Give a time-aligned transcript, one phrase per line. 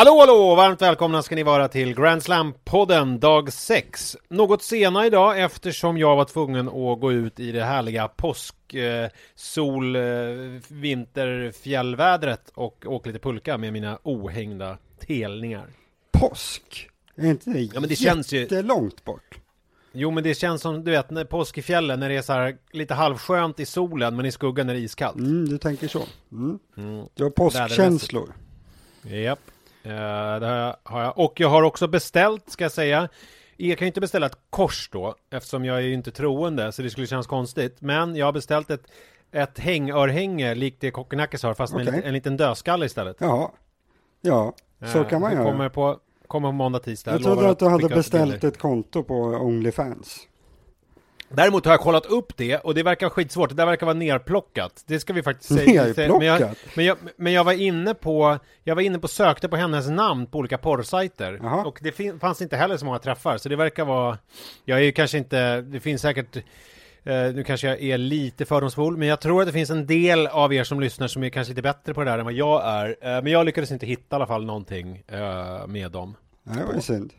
[0.00, 0.54] Hallå, hallå!
[0.54, 4.16] Varmt välkomna ska ni vara till Grand Slam-podden dag 6.
[4.28, 9.08] Något senare idag eftersom jag var tvungen att gå ut i det härliga påsk, eh,
[9.34, 10.02] sol, eh,
[12.54, 15.66] och åka lite pulka med mina ohängda telningar.
[16.12, 16.88] Påsk?
[17.16, 18.62] Är inte det, Ja, men det känns ju-
[19.04, 19.38] bort?
[19.92, 22.32] Jo, men det känns som, du vet, när påsk i fjällen när det är så
[22.32, 25.18] här lite halvskönt i solen men i skuggan är det iskallt.
[25.18, 26.02] Mm, du tänker så.
[26.32, 26.58] Mm.
[26.76, 27.06] Mm.
[27.14, 28.32] Du har påskkänslor.
[29.02, 29.40] Japp,
[29.82, 29.90] eh,
[30.40, 31.18] det har jag, har jag.
[31.18, 33.08] Och jag har också beställt, ska jag säga.
[33.56, 36.82] Jag kan ju inte beställa ett kors då, eftersom jag är ju inte troende, så
[36.82, 37.76] det skulle kännas konstigt.
[37.80, 38.82] Men jag har beställt ett,
[39.32, 43.16] ett hängörhänge, likt det Kokkinakis har, fast med en, en liten dödskalle istället.
[43.20, 43.50] Jaha.
[44.20, 44.52] Ja,
[44.86, 45.44] så Eh, kan man göra.
[45.44, 47.12] Kommer på, kommer på måndag, tisdag.
[47.12, 50.26] Jag trodde att du hade beställt ett konto på Onlyfans.
[51.34, 53.48] Däremot har jag kollat upp det, och det verkar skitsvårt.
[53.48, 54.82] Det där verkar vara nerplockat.
[54.86, 55.82] Det ska vi faktiskt säga.
[55.84, 56.18] Nerplockat?
[56.18, 59.56] Men jag, men, jag, men jag var inne på, jag var inne på, sökte på
[59.56, 61.38] hennes namn på olika porrsajter.
[61.42, 61.64] Jaha.
[61.64, 64.18] Och det fin- fanns inte heller så många träffar, så det verkar vara,
[64.64, 66.42] jag är ju kanske inte, det finns säkert, eh,
[67.34, 70.54] nu kanske jag är lite fördomsfull, men jag tror att det finns en del av
[70.54, 72.88] er som lyssnar som är kanske lite bättre på det där än vad jag är.
[73.00, 76.16] Eh, men jag lyckades inte hitta i alla fall någonting eh, med dem.
[76.42, 77.12] Nej, det var ju synd.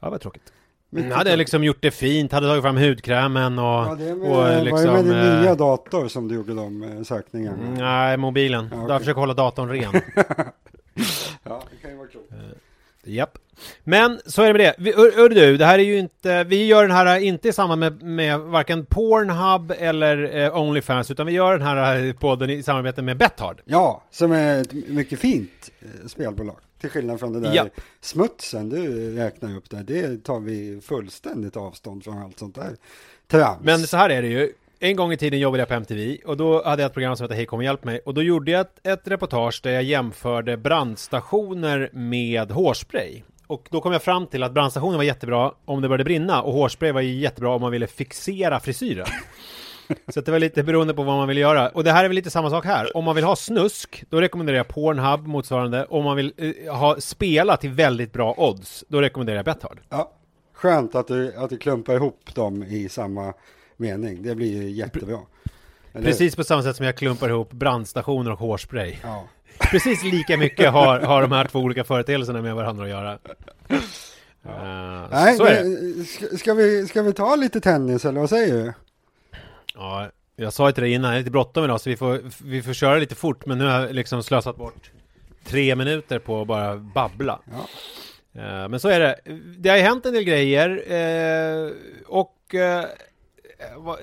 [0.00, 0.52] Ja, vad tråkigt.
[0.90, 1.38] Mycket hade tråkigt.
[1.38, 3.64] liksom gjort det fint, hade tagit fram hudkrämen och...
[3.64, 6.34] Ja, det är med, och var det liksom, med din eh, nya dator som du
[6.34, 7.56] gjorde de eh, sökningarna?
[7.62, 8.68] Mm, Nej, mobilen.
[8.72, 8.98] Ja, Jag okej.
[8.98, 9.92] försöker hålla datorn ren.
[11.44, 12.26] Ja, det kan ju vara klokt.
[13.04, 13.38] Japp.
[13.84, 14.74] Men så är det med det.
[14.78, 17.80] Vi, hör, du, det här är ju inte, vi gör den här inte i samband
[17.80, 23.02] med, med varken Pornhub eller eh, Onlyfans, utan vi gör den här podden i samarbete
[23.02, 23.60] med Bethard.
[23.64, 26.56] Ja, som är ett mycket fint eh, spelbolag.
[26.80, 27.66] Till skillnad från det där Ja.
[28.00, 29.82] smutsen du räknar upp där.
[29.82, 32.76] Det tar vi fullständigt avstånd från allt sånt där
[33.30, 33.58] trams.
[33.62, 34.52] Men så här är det ju.
[34.80, 37.24] En gång i tiden jobbade jag på MTV och då hade jag ett program som
[37.24, 39.82] hette Hej kom och hjälp mig och då gjorde jag ett, ett reportage där jag
[39.82, 43.22] jämförde brandstationer med hårspray.
[43.46, 46.52] Och då kom jag fram till att brandstationer var jättebra om det började brinna och
[46.52, 49.06] hårspray var jättebra om man ville fixera frisyren.
[50.08, 51.68] Så det var lite beroende på vad man ville göra.
[51.68, 52.96] Och det här är väl lite samma sak här.
[52.96, 55.84] Om man vill ha snusk, då rekommenderar jag Pornhub motsvarande.
[55.90, 56.32] Om man vill
[56.66, 59.78] eh, ha spela till väldigt bra odds, då rekommenderar jag Bethard.
[59.88, 60.12] Ja,
[60.54, 63.34] skönt att du, att du klumpar ihop dem i samma
[63.76, 64.22] mening.
[64.22, 65.18] Det blir ju jättebra.
[65.92, 68.96] Eller- Precis på samma sätt som jag klumpar ihop brandstationer och hårspray.
[69.02, 69.24] Ja.
[69.70, 73.18] Precis lika mycket har, har de här två olika företeelserna med varandra att göra.
[74.44, 75.92] Eh, Nej, så är det.
[75.98, 78.72] det, ska, ska, vi, ska vi ta lite tennis eller vad säger du?
[79.74, 82.20] Ja, jag sa ju till dig innan, det är lite bråttom idag så vi får,
[82.44, 84.90] vi får köra lite fort men nu har jag liksom slösat bort
[85.44, 87.40] tre minuter på att bara babbla.
[87.44, 87.68] Ja.
[88.40, 89.16] Eh, men så är det.
[89.58, 91.72] Det har ju hänt en del grejer eh,
[92.06, 92.84] och eh,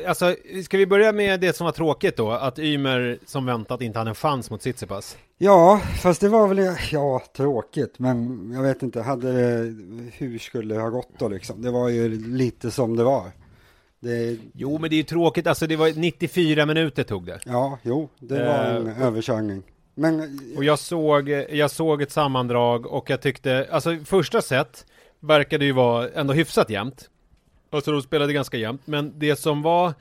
[0.07, 2.31] Alltså, ska vi börja med det som var tråkigt då?
[2.31, 5.17] Att Ymer som väntat inte hade en chans mot Tsitsipas.
[5.37, 9.31] Ja, fast det var väl, ja, tråkigt, men jag vet inte, hade
[10.13, 11.61] hur skulle det ha gått då liksom?
[11.61, 13.31] Det var ju lite som det var.
[14.05, 15.47] Det, Jo, men det är ju tråkigt.
[15.47, 17.39] Alltså, det var 94 minuter tog det.
[17.45, 19.63] ja, jo, det var en Eh, överkörning.
[19.95, 24.85] Men, Och jag såg, jag såg ett sammandrag och jag tyckte, alltså första set
[25.19, 27.09] verkade ju vara ändå hyfsat jämnt.
[27.69, 29.93] Alltså de spelade ganska jämnt, men det som var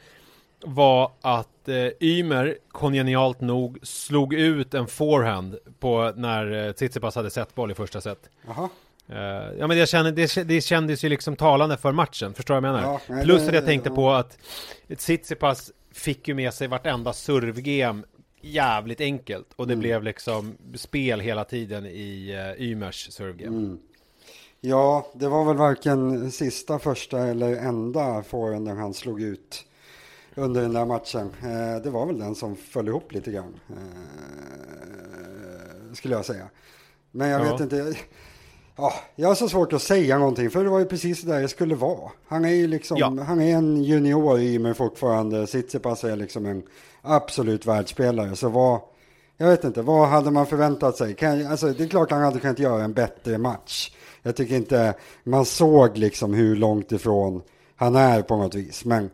[0.60, 7.30] var att eh, Ymer kongenialt nog slog ut en forehand på när eh, Tsitsipas hade
[7.30, 8.30] sett boll i första set.
[8.46, 8.68] jaha,
[9.08, 9.16] Eh,
[9.58, 12.68] ja men jag kände, det, det kändes ju liksom talande för matchen, förstår du vad
[12.70, 13.00] jag menar?
[13.08, 13.94] Ja, Plus det- att jag tänkte ja.
[13.94, 14.38] på att
[14.98, 18.02] Tsitsipas fick ju med sig vartenda servegame
[18.40, 19.80] jävligt enkelt och det Mm.
[19.80, 23.56] blev liksom spel hela tiden i uh, Ymers servegame.
[23.56, 23.78] mm.
[24.60, 29.64] Ja, det var väl varken sista, första eller enda forehanden han slog ut
[30.34, 31.30] under den där matchen.
[31.42, 33.76] Eh, det var väl den som föll ihop lite grann, eh,
[35.94, 36.48] skulle jag säga.
[37.10, 37.52] Men jag Ja.
[37.52, 37.94] vet inte.
[38.76, 41.42] Ja, jag har så svårt att säga någonting, för det var ju precis det där
[41.42, 42.10] det skulle vara.
[42.26, 43.16] Han är ju liksom, Ja.
[43.26, 45.46] han är en junior i men fortfarande.
[45.46, 46.62] Tsitsipas är liksom en
[47.02, 48.36] absolut världsspelare.
[48.36, 48.80] Så vad,
[49.36, 51.14] jag vet inte, vad hade man förväntat sig?
[51.14, 53.92] Kan, jag- alltså, det är klart han hade kunnat göra en bättre match.
[54.22, 54.94] Jag tycker inte,
[55.24, 57.42] man såg liksom hur långt ifrån
[57.76, 58.84] han är på något vis.
[58.84, 59.10] Men,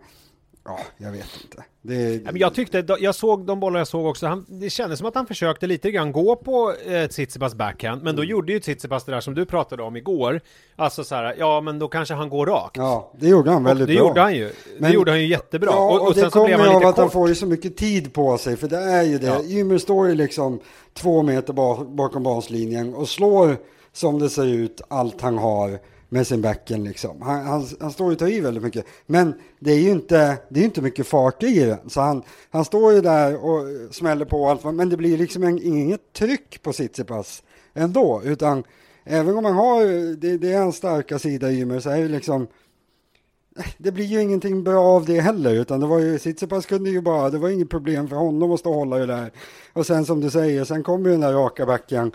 [0.65, 1.65] ja, jag vet inte.
[1.83, 5.09] Det, men jag tyckte, jag såg de bollar jag såg också, han, det kändes som
[5.09, 8.31] att han försökte lite grann gå på eh, Tsitsipas backhand, men då Mm.
[8.31, 10.41] gjorde ju Tsitsipas det där som du pratade om igår.
[10.77, 12.77] Alltså så här, ja men då kanske han går rakt.
[12.77, 14.07] Ja, det gjorde han väldigt det bra.
[14.09, 14.53] gjorde han ju.
[14.79, 15.71] Men- det gjorde han ju jättebra.
[15.73, 18.13] Ja, och, och, och det kommer han av att han får ju så mycket tid
[18.13, 19.27] på sig, för det är ju det.
[19.27, 19.43] Ja.
[19.43, 20.61] Ymer står ju liksom
[20.95, 23.57] två meter bak, bakom baslinjen och slår
[23.93, 25.79] som det ser ut allt han har
[26.13, 27.23] med sin backen liksom.
[27.23, 28.87] Han, han, han står och tar i väldigt mycket.
[29.07, 31.91] Men det är ju inte, det är inte mycket fart i den.
[31.91, 35.63] Så han, han står ju där och smäller på allt, men det blir liksom en,
[35.63, 37.43] inget tryck på Tsitsipas
[37.75, 38.65] ändå, utan
[39.05, 39.85] även om man har,
[40.17, 42.47] det, det är hans starka sida Ymer, så är det liksom
[43.79, 47.01] det blir ju ingenting bra av det heller, utan det var ju, Tsitsipas kunde ju
[47.01, 49.33] bara, det var inget problem för honom att stå och hålla det där.
[49.73, 52.13] Och sen som du säger, sen kommer ju den där raka backen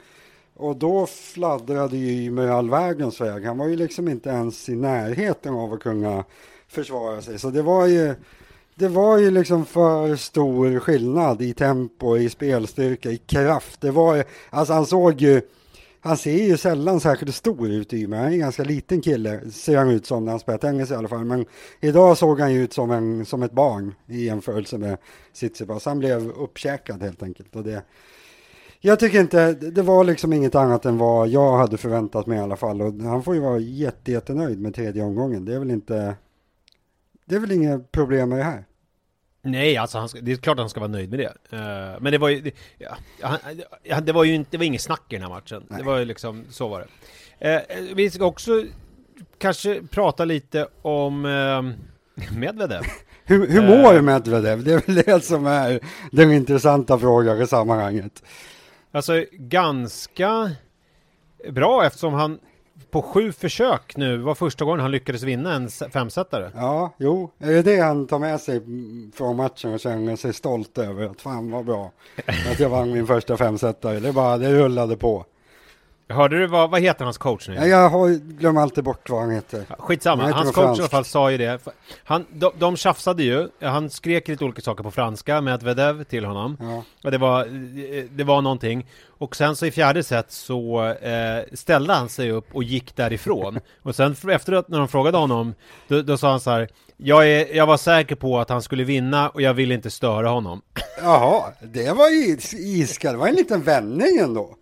[0.55, 3.45] och då fladdrade ju Ymer all världens väg.
[3.45, 6.23] Han var ju liksom inte ens i närheten av att kunna
[6.67, 8.15] försvara sig, så det var ju
[8.75, 13.81] det var ju liksom för stor skillnad i tempo, i spelstyrka, i kraft.
[13.81, 15.41] Det var, alltså han såg ju
[16.05, 18.03] han ser ju sällan särskilt stor ut i.
[18.03, 20.95] Han är en ganska liten kille, ser han ut som när han spelar tennis i
[20.95, 21.25] alla fall.
[21.25, 21.45] Men
[21.79, 24.97] idag såg han ju ut som, en, som ett barn i jämförelse med
[25.33, 25.85] Tsitsipas.
[25.85, 27.55] Han blev uppkäkad helt enkelt.
[27.55, 27.83] Och det,
[28.85, 32.41] jag tycker inte, det var liksom inget annat än vad jag hade förväntat mig i
[32.41, 32.81] alla fall.
[32.81, 35.45] Och han får ju vara jätte, jättenöjd med tredje omgången.
[35.45, 36.15] Det är väl inte,
[37.25, 38.65] det är väl inget problem med det här.
[39.41, 41.57] Nej, alltså han ska, det är klart att han ska vara nöjd med det.
[41.57, 44.81] Uh, men det var ju, det, ja, han, det var ju inte, det var inget
[44.81, 45.63] snack i den här matchen.
[45.69, 45.79] Nej.
[45.79, 46.87] Det var ju liksom, så var
[47.39, 47.55] det.
[47.55, 48.63] Uh, vi ska också
[49.37, 51.73] kanske prata lite om uh,
[52.37, 52.83] Medvedev.
[53.23, 54.63] hur, hur mår Medvedev?
[54.63, 55.79] Det är väl det som är
[56.11, 58.23] den intressanta frågan i sammanhanget.
[58.95, 60.51] Alltså ganska
[61.49, 62.39] bra eftersom han
[62.91, 66.51] på sju försök nu var första gången han lyckades vinna en femsetare.
[66.55, 68.61] Ja, jo, är det det han tar med sig
[69.13, 71.05] från matchen och känner sig stolt över?
[71.05, 71.91] Att fan vad bra
[72.51, 73.99] att jag vann min första femsetare.
[73.99, 75.25] Det bara, det rullade på.
[76.09, 77.55] Hörde du vad, vad heter hans coach nu?
[77.55, 79.65] Ja, jag har, glömmer alltid bort vad han heter.
[79.79, 80.79] Skitsamma, hans coach fransk.
[80.79, 81.59] i alla fall sa ju det.
[82.03, 86.25] Han, de, de tjafsade ju, han skrek lite olika saker på franska med Medvedev till
[86.25, 86.57] honom.
[86.59, 86.83] Ja.
[87.03, 87.45] Och det var,
[88.17, 88.87] det var någonting.
[89.17, 93.59] Och sen så i fjärde set så eh, ställde han sig upp och gick därifrån.
[93.81, 95.53] och sen efteråt när de frågade honom,
[95.87, 98.83] då, då sa han så här jag, är, jag var säker på att han skulle
[98.83, 100.61] vinna och jag ville inte störa honom.
[101.01, 102.09] Jaha, det var
[102.53, 103.13] iskallt.
[103.13, 104.55] Det var en liten vändning ändå.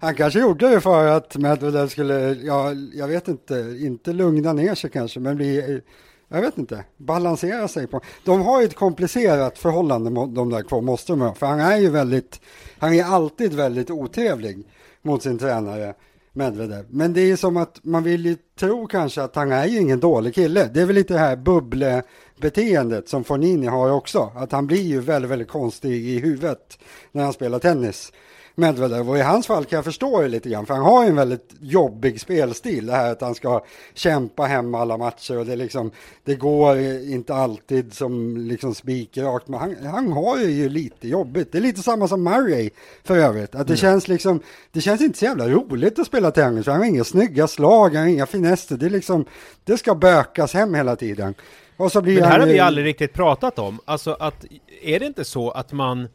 [0.00, 4.74] Han kanske gjorde det för att Medvedev skulle, ja, jag vet inte, inte lugna ner
[4.74, 5.80] sig kanske, men bli,
[6.28, 8.00] jag vet inte, balansera sig på.
[8.24, 11.76] De har ju ett komplicerat förhållande, de där två, måste de ha, för han är
[11.76, 12.40] ju väldigt,
[12.78, 14.68] han är alltid väldigt otrevlig
[15.02, 15.94] mot sin tränare.
[16.36, 16.86] Medvedev.
[16.90, 20.00] Men det är som att man vill ju tro kanske att han är ju ingen
[20.00, 20.70] dålig kille.
[20.74, 24.32] Det är väl lite det här bubblebeteendet som Fornini har också.
[24.36, 26.78] Att han blir ju väldigt, väldigt konstig i huvudet
[27.12, 28.12] när han spelar tennis.
[28.56, 29.10] Medvedev.
[29.10, 31.16] Och i hans fall kan jag förstå det lite grann för han har ju en
[31.16, 32.86] väldigt jobbig spelstil.
[32.86, 33.64] Det här att han ska
[33.94, 35.90] kämpa hem alla matcher och det liksom
[36.24, 39.48] det går inte alltid som liksom spikrakt.
[39.48, 41.52] Men han, han har ju lite jobbigt.
[41.52, 42.70] Det är lite samma som Murray
[43.04, 43.54] för övrigt.
[43.54, 43.76] Att det mm.
[43.76, 44.40] känns liksom
[44.72, 48.02] det känns inte så jävla roligt att spela tennis han har inga snygga slag han
[48.02, 48.76] har inga finesser.
[48.76, 49.24] Det är liksom
[49.64, 51.34] det ska bökas hem hela tiden.
[51.76, 54.44] Och så blir men det här han, har vi aldrig riktigt pratat om alltså att
[54.82, 56.08] är det inte så att man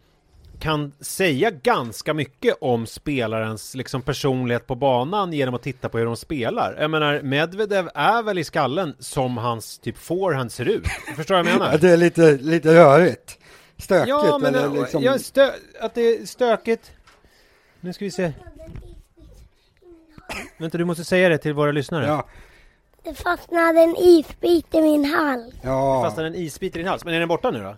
[0.60, 6.06] kan säga ganska mycket om spelarens liksom, personlighet på banan genom att titta på hur
[6.06, 6.78] de spelar.
[6.80, 10.88] Jag menar, Medvedev är väl i skallen som hans typ forehand ser ut.
[11.16, 11.78] Förstår vad jag menar?
[11.82, 13.40] det är lite, lite rörigt.
[13.78, 15.04] Stökigt ja, men, eller liksom...
[15.04, 16.92] Ja, stö att det är stökigt.
[17.80, 18.34] Nu ska vi se.
[20.58, 22.06] Vänta, du måste säga det till våra lyssnare.
[22.06, 22.28] Ja.
[23.04, 25.54] Det fastnade en isbit i min hals.
[25.62, 25.96] Ja.
[25.96, 27.06] Det fastnade en isbit i din hals.
[27.06, 27.76] Men är den borta nu då?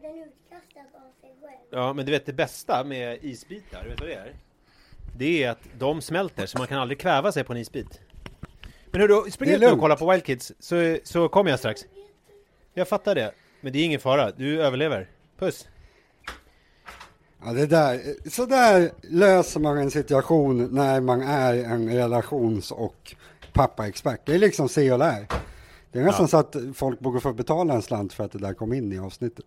[0.00, 1.58] Blev den utkastad av sig själv.
[1.70, 4.34] Ja, men du vet det bästa med isbitar, vet du vad det är?
[5.16, 8.00] Det är att de smälter, så man kan aldrig kväva sig på en isbit.
[8.90, 11.86] Men hörru, spring ut och kolla på Wild Kids, så, så kommer jag strax.
[12.74, 15.08] Jag fattar det, men det är ingen fara, du överlever.
[15.38, 15.68] Puss!
[17.44, 18.00] Ja, det där,
[18.30, 23.14] så där löser man en situation när man är en relations och
[23.52, 24.20] pappaexpert.
[24.26, 25.26] Det är liksom se och lär.
[25.92, 26.28] Det är nästan ja.
[26.28, 28.98] så att folk borde få betala en slant för att det där kom in i
[28.98, 29.44] avsnittet.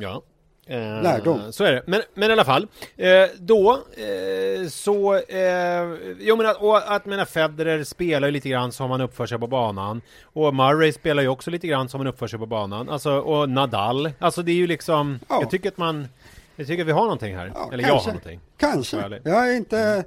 [0.00, 0.22] Ja.
[0.66, 1.52] Eh, Lärdom.
[1.52, 1.82] Så är det.
[1.86, 2.66] Men, men i alla fall.
[2.96, 5.14] Eh, då eh, så...
[5.14, 9.26] Eh, jo men att, och att menar Federer spelar ju lite grann som han uppför
[9.26, 10.00] sig på banan.
[10.22, 12.88] Och Murray spelar ju också lite grann som han uppför sig på banan.
[12.88, 14.10] Alltså, och Nadal.
[14.18, 15.18] Alltså det är ju liksom...
[15.28, 15.38] Ja.
[15.40, 16.08] Jag tycker att man...
[16.56, 17.52] Jag tycker att vi har någonting här.
[17.54, 17.88] Ja, Eller kanske.
[17.88, 18.40] jag har någonting.
[18.56, 19.20] Kanske.
[19.24, 19.78] Jag är inte...
[19.78, 20.04] Mm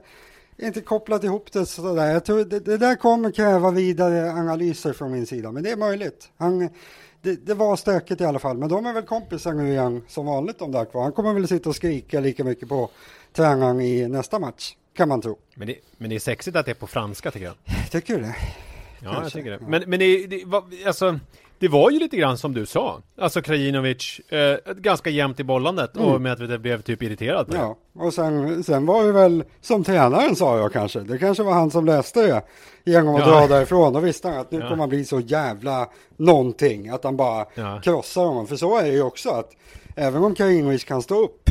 [0.61, 2.13] inte kopplat ihop det sådär.
[2.13, 5.77] Jag tror det, det, där kommer kräva vidare analyser från min sida, men det är
[5.77, 6.29] möjligt.
[6.37, 6.69] Han,
[7.21, 10.25] det, det, var stökigt i alla fall, men de är väl kompisar nu igen som
[10.25, 11.03] vanligt de där kvar.
[11.03, 12.89] Han kommer väl sitta och skrika lika mycket på
[13.33, 15.37] tränaren i nästa match, kan man tro.
[15.55, 17.55] Men det, men det är sexigt att det är på franska tycker jag.
[17.91, 18.35] Tycker du det?
[19.03, 19.23] Ja, Kanske.
[19.23, 19.59] jag tycker det.
[19.59, 20.45] Men, men det, det
[20.85, 21.19] alltså
[21.61, 23.01] det var ju lite grann som du sa.
[23.17, 26.07] Alltså Krajinovic, eh, ganska jämnt i bollandet Mm.
[26.07, 27.57] och Medvedev blev typ irriterad på det.
[27.59, 30.99] Ja, och sen, sen var det väl som tränaren sa jag kanske.
[30.99, 32.41] Det kanske var han som läste det
[32.91, 33.27] genom att Ja.
[33.27, 33.93] dra därifrån.
[33.93, 34.63] Då visste han att nu Ja.
[34.69, 36.89] kommer han bli så jävla någonting.
[36.89, 37.81] Att han bara Ja.
[37.83, 38.47] krossar honom.
[38.47, 39.51] För så är det ju också att
[39.95, 41.49] även om Karinovic kan stå upp.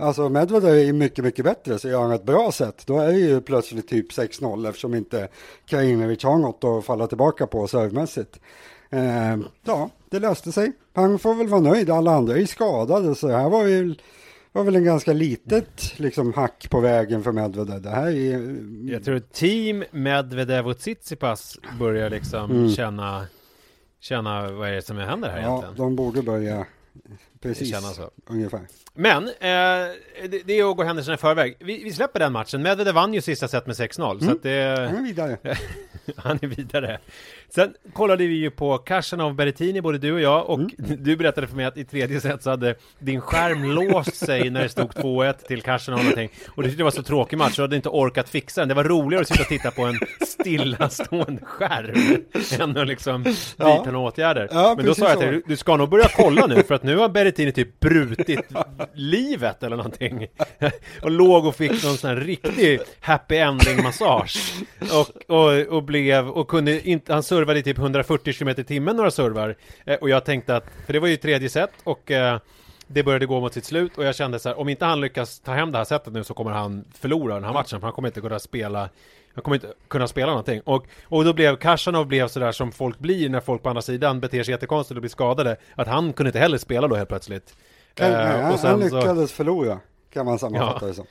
[0.00, 2.82] Alltså Medvedev är mycket, mycket bättre så gör han ett bra sätt.
[2.86, 5.28] Då är det ju plötsligt typ 6-0 eftersom inte
[5.66, 8.40] Karinovic har något att falla tillbaka på servemässigt.
[8.90, 10.72] Eh, ja, det löste sig.
[10.94, 11.90] Han får väl vara nöjd.
[11.90, 13.94] Alla andra är ju skadade så här var ju
[14.52, 17.82] var väl en ganska litet liksom, hack på vägen för Medvedev.
[17.82, 18.58] Det här är...
[18.92, 22.70] Jag tror team Medvedev och Tsitsipas börjar liksom Mm.
[22.70, 23.26] känna,
[24.00, 25.76] känna vad är det som händer här Ja, egentligen.
[25.76, 26.66] de borde börja
[27.42, 28.10] precis så.
[28.26, 28.60] ungefär.
[28.94, 31.56] Men, eh, det, det är att gå händelserna i förväg.
[31.60, 32.62] Vi, vi släpper den matchen.
[32.62, 34.28] Medvedev vann ju sista set med 6-0, så Mm.
[34.36, 34.88] att det...
[34.90, 35.36] Han är vidare.
[36.16, 36.98] Han är vidare.
[37.54, 41.56] Sen kollade vi ju på Khachanov Berrettini, både du och jag, och du berättade för
[41.56, 45.32] mig att i tredje set så hade din skärm låst sig när det stod 2-1
[45.46, 46.30] till Khachanov någonting.
[46.48, 48.68] Och du tyckte det var så tråkig match, så du hade inte orkat fixa den.
[48.68, 52.22] Det var roligare att sitta och titta på en stillastående skärm
[52.60, 53.24] än att liksom
[53.56, 53.78] Ja.
[53.78, 54.48] vidta några åtgärder.
[54.52, 55.20] Ja, Men då sa jag så.
[55.20, 58.40] till dig, du ska nog börja kolla nu, för att nu har Berrettini typ brutit
[58.94, 60.26] livet eller någonting.
[61.02, 64.64] och låg och fick någon sån här riktig happy ending massage.
[64.80, 68.96] Och, och, och blev, och kunde inte, han servade i typ 140 km i timmen
[68.96, 69.56] några servar.
[69.86, 72.38] Eh, och jag tänkte att, för det var ju tredje set och eh,
[72.86, 75.40] det började gå mot sitt slut och jag kände så här, om inte han lyckas
[75.40, 77.92] ta hem det här setet nu så kommer han förlora den här matchen, för han
[77.92, 78.88] kommer inte kunna spela
[79.38, 80.60] han kommer inte kunna spela någonting.
[80.64, 84.20] Och, och då blev Khachanov blev sådär som folk blir när folk på andra sidan
[84.20, 85.56] beter sig jättekonstigt och blir skadade.
[85.74, 87.54] Att han kunde inte heller spela då helt plötsligt.
[87.94, 89.78] Kan, Eh, nej, och han sen så- lyckades förlora,
[90.12, 90.86] kan man sammanfatta Ja.
[90.88, 91.06] det som.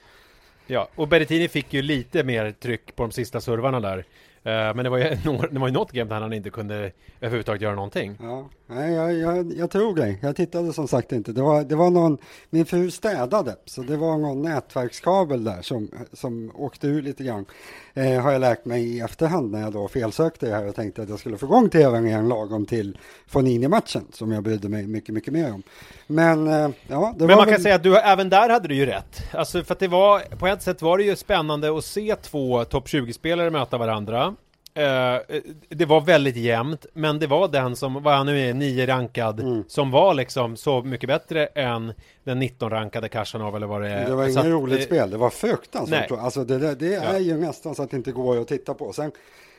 [0.68, 3.98] Ja, och Berrettini fick ju lite mer tryck på de sista servarna där.
[4.44, 5.04] Eh, Men det var, ju,
[5.52, 8.18] det var ju något game där han inte kunde överhuvudtaget göra någonting.
[8.22, 10.20] Ja, nej, jag, jag, jag tror dig.
[10.22, 11.32] Jag tittade som sagt inte.
[11.32, 12.18] Det var, det var någon,
[12.50, 17.46] min fru städade, så det var någon nätverkskabel där som, som åkte ur lite grann.
[17.94, 21.02] Eh, har jag lärt mig i efterhand när jag då felsökte det här och tänkte
[21.02, 22.98] att jag skulle få igång tvn igen lagom till
[23.28, 25.64] Fonini-matchen som jag brydde mig mycket, mycket mer om.
[26.08, 28.86] Men eh, ja, Men man väl, kan säga att du, även där hade du ju
[28.86, 29.24] rätt.
[29.34, 32.66] Alltså för att det var, på ett sätt var det ju spännande att se två
[32.66, 34.36] topp 20-spelare möta varandra.
[34.78, 35.22] Eh,
[35.70, 39.40] det var väldigt jämnt, men det var den som, vad han nu är, nio rankad,
[39.40, 39.64] Mm.
[39.68, 41.94] som var liksom så mycket bättre än
[42.24, 44.06] den 19-rankade Khachanov eller vad det är.
[44.10, 46.10] det var inget roligt eh, spel, det var fruktansvärt.
[46.10, 46.20] nej.
[46.20, 47.20] Alltså det, det är Ja.
[47.20, 48.94] ju nästan så att det inte går att titta på.
[48.94, 49.12] Sen,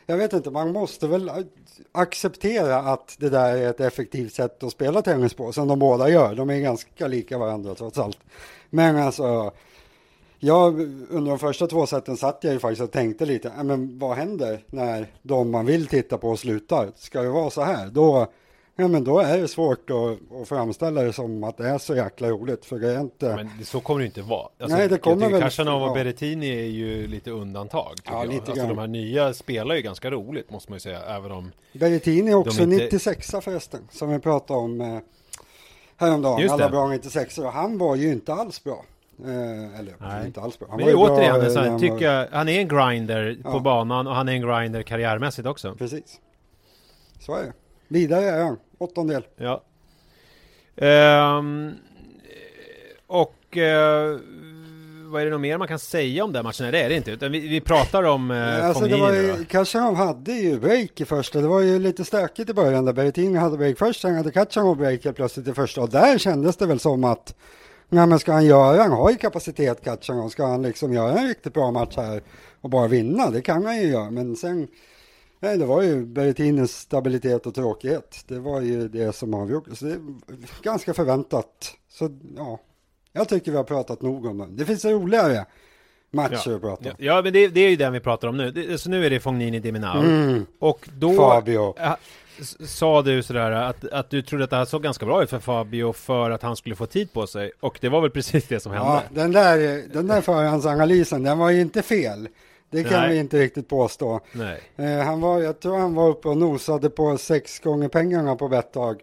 [0.07, 1.31] jag vet inte, man måste väl
[1.93, 6.09] acceptera att det där är ett effektivt sätt att spela tennis på, som de båda
[6.09, 6.35] gör.
[6.35, 8.19] De är ganska lika varandra trots allt.
[8.71, 9.51] Men alltså,
[10.39, 10.81] jag,
[11.11, 14.17] under de första två sätten satt jag ju faktiskt och tänkte lite, "Ja, men vad
[14.17, 16.93] händer när de man vill titta på slutar?
[16.97, 17.87] Ska det vara så här?
[17.89, 18.27] Då,
[18.77, 21.97] ja, men då är det svårt att, att framställa det som att det är så
[21.97, 23.37] jäkla roligt, för det är inte...
[23.37, 24.49] Men det- så kommer det inte vara.
[24.61, 25.95] Alltså, Nej, det jag kommer väl- Khachanov och ja.
[25.95, 27.95] Berrettini är ju lite undantag.
[28.05, 28.27] Ja, jag.
[28.29, 28.69] lite alltså grann.
[28.69, 31.53] de här nya spelar ju ganska roligt, måste man ju säga, även om...
[31.73, 34.99] Berrettini är också inte- 96 förresten, som vi pratade om eh,
[35.97, 36.41] häromdagen.
[36.43, 36.71] Just Alla det.
[36.71, 38.85] bra 96 och han var ju inte alls bra.
[39.25, 40.27] Eh, eller Nej.
[40.27, 40.69] inte alls bra.
[40.71, 42.61] Han Men var ju är bra, återigen, en eh, här, han tycker jag, han är
[42.61, 43.59] en grinder på Ja.
[43.59, 45.75] banan och han är en grinder karriärmässigt också.
[45.75, 46.21] Precis.
[47.21, 47.53] Så är det.
[47.89, 49.23] Vidare är han, åttondel.
[49.37, 49.63] Ja.
[50.77, 51.73] Ehm,
[53.07, 54.19] och eh,
[55.07, 56.65] vad är det nog mer man kan säga om den matchen?
[56.65, 57.11] Nej, det är det inte.
[57.11, 59.45] Utan vi, vi pratar om eh, alltså det var ju, då.
[59.45, 61.41] Khachanov hade ju break i första.
[61.41, 64.77] Det var ju lite stökigt i början där Berrettini hade break först, sen hade Khachanov
[64.77, 65.81] break helt plötsligt i första.
[65.81, 67.35] Och där kändes det väl som att
[67.89, 71.29] Nej men ska han göra, han har ju kapacitet Khachanov, ska han liksom göra en
[71.29, 72.23] riktigt bra match här
[72.61, 74.11] och bara vinna, det kan han ju göra.
[74.11, 74.69] Men sen,
[75.41, 78.25] nej det var ju Berrettinis stabilitet och tråkighet.
[78.29, 79.77] Det var ju det som avgjorde.
[79.77, 80.01] Så det är
[80.63, 81.75] ganska förväntat.
[81.89, 82.59] Så ja,
[83.13, 84.57] jag tycker vi har pratat nog om den.
[84.57, 85.47] Det finns roligare
[86.11, 86.97] matcher att prata Ja, om.
[86.99, 88.51] ja, men det, det är ju den vi pratar om nu.
[88.51, 90.03] Det, så nu är det Fognini Diminau.
[90.03, 90.47] Mm.
[90.59, 91.75] Och då Fabio.
[92.67, 95.39] Sa du sådär att, att du trodde att det här såg ganska bra ut för
[95.39, 97.53] Fabio för att han skulle få tid på sig.
[97.61, 98.89] Och det var väl precis det som hände.
[98.89, 102.29] Ja, den där, den där förhandsanalysen, den var ju inte fel.
[102.71, 103.11] Det kan Nej.
[103.11, 104.21] vi inte riktigt påstå.
[104.33, 104.61] Nej.
[104.77, 108.49] Eh, han var, jag tror han var uppe och nosade på sex gånger pengarna på
[108.49, 109.01] Bettag.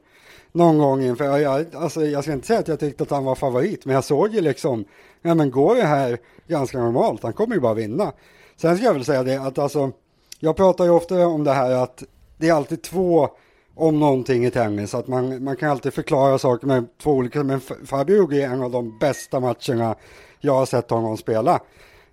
[0.52, 3.36] Någon gång inför, jag, alltså, jag ska inte säga att jag tyckte att han var
[3.36, 4.86] favorit, men jag såg ju liksom,
[5.22, 8.12] ja men går det här ganska normalt, han kommer ju bara vinna.
[8.56, 9.92] Sen ska jag väl säga det att alltså,
[10.40, 12.04] jag pratar ju ofta om det här att
[12.38, 13.30] det är alltid två
[13.76, 17.62] om någonting i tennis, att man, man kan alltid förklara saker med två olika, men
[17.86, 19.96] Fabio är en av de bästa matcherna
[20.40, 21.60] jag har sett honom spela.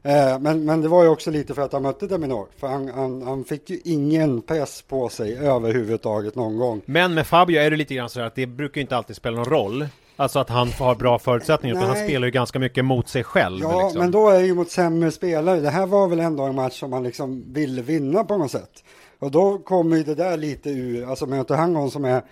[0.02, 2.88] Eh, men, men det var ju också lite för att han mötte Deminor, för han,
[2.88, 6.80] han, han fick ju ingen press på sig överhuvudtaget någon gång.
[6.84, 9.44] Men med Fabio är det lite grann så att det brukar inte alltid spela någon
[9.44, 9.86] roll.
[10.16, 13.62] Alltså att han har bra förutsättningar, utan han spelar ju ganska mycket mot sig själv.
[13.62, 14.00] Ja, liksom.
[14.00, 15.60] men då är det ju mot sämre spelare.
[15.60, 18.84] Det här var väl ändå en match som han liksom ville vinna på något sätt.
[19.22, 22.22] Och då kommer ju det där lite ur, alltså möter han någon som är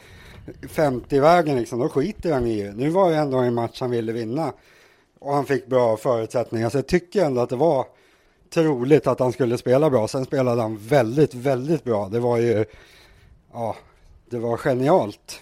[0.69, 2.73] 50 i vägen liksom, då skiter han i det.
[2.73, 4.53] Nu var det ändå en match han ville vinna.
[5.19, 7.87] Och han fick bra förutsättningar, så jag tycker ändå att det var
[8.55, 10.09] troligt att han skulle spela bra.
[10.09, 12.09] Sen spelade han väldigt, väldigt bra.
[12.09, 12.65] Det var ju,
[13.53, 13.77] ja,
[14.31, 15.41] det var genialt.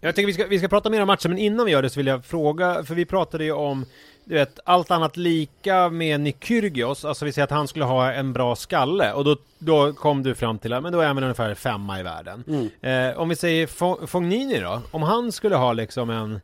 [0.00, 1.90] Jag tänker vi ska, vi ska prata mer om matchen, men innan vi gör det
[1.90, 3.86] så vill jag fråga, för vi pratade ju om
[4.24, 8.32] du vet, allt annat lika med Nikyrgios, alltså vi säger att han skulle ha en
[8.32, 11.24] bra skalle och då, då kom du fram till att men då är han väl
[11.24, 12.44] ungefär femma i världen.
[12.80, 16.40] Eh, om vi säger Fo- Fognini då, om han skulle ha liksom en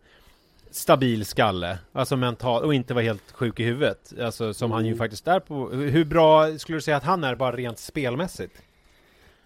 [0.70, 4.96] stabil skalle, alltså mental och inte vara helt sjuk i huvudet, alltså som han ju
[4.96, 5.68] faktiskt är på.
[5.70, 8.54] Hur bra skulle du säga att han är bara rent spelmässigt?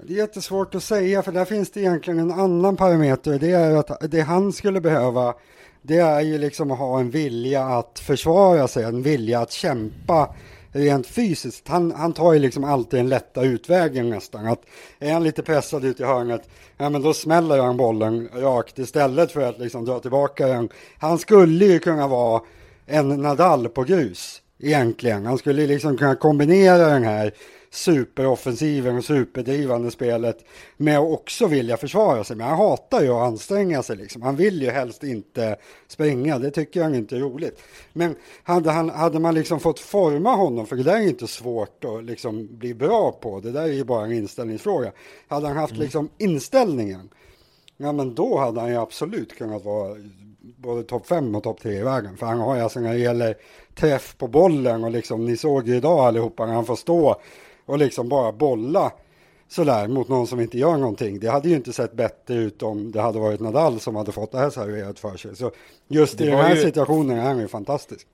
[0.07, 3.39] Det är jättesvårt att säga för där finns det egentligen en annan parameter.
[3.39, 5.35] Det är att det han skulle behöva
[5.83, 10.35] det är ju liksom att ha en vilja att försvara sig, en vilja att kämpa
[10.73, 11.69] rent fysiskt.
[11.69, 14.47] Han, han tar ju liksom alltid den lätta utvägen nästan.
[14.47, 14.63] Att
[14.99, 19.33] är han lite pressad ut i hörnet, ja men då smäller han bollen rakt istället
[19.33, 20.69] för att liksom dra tillbaka den.
[20.99, 22.43] Han skulle ju kunna vara
[22.87, 25.27] en Nadal på grus egentligen.
[25.27, 27.33] Han skulle liksom kunna kombinera den här
[27.75, 30.45] superoffensiven och superdrivande spelet
[30.76, 32.37] med att också vilja försvara sig.
[32.37, 34.23] Men han hatar ju att anstränga sig liksom.
[34.23, 35.57] Han vill ju helst inte
[35.88, 37.62] springa, det tycker han inte är roligt.
[37.93, 41.85] Men hade, han, hade man liksom fått forma honom, för det där är inte svårt
[41.85, 44.93] att liksom bli bra på, det där är ju bara en inställningsfråga.
[45.28, 47.09] Hade han haft liksom inställningen,
[47.76, 49.97] ja men då hade han ju absolut kunnat vara
[50.57, 52.16] både topp 5 och topp 3 i världen.
[52.16, 53.37] För han har ju alltså när det gäller
[53.75, 57.21] träff på bollen och liksom, ni såg ju idag allihopa när han får stå
[57.66, 58.92] och liksom bara bolla
[59.49, 61.21] sådär mot någon som inte gör någonting.
[61.21, 64.33] Det hade ju inte sett bättre ut om det hade varit Nadal som hade fått
[64.33, 65.37] det här serverat för sig.
[65.37, 65.50] Så
[65.88, 68.06] just i den här ju- situationen är han ju fantastisk.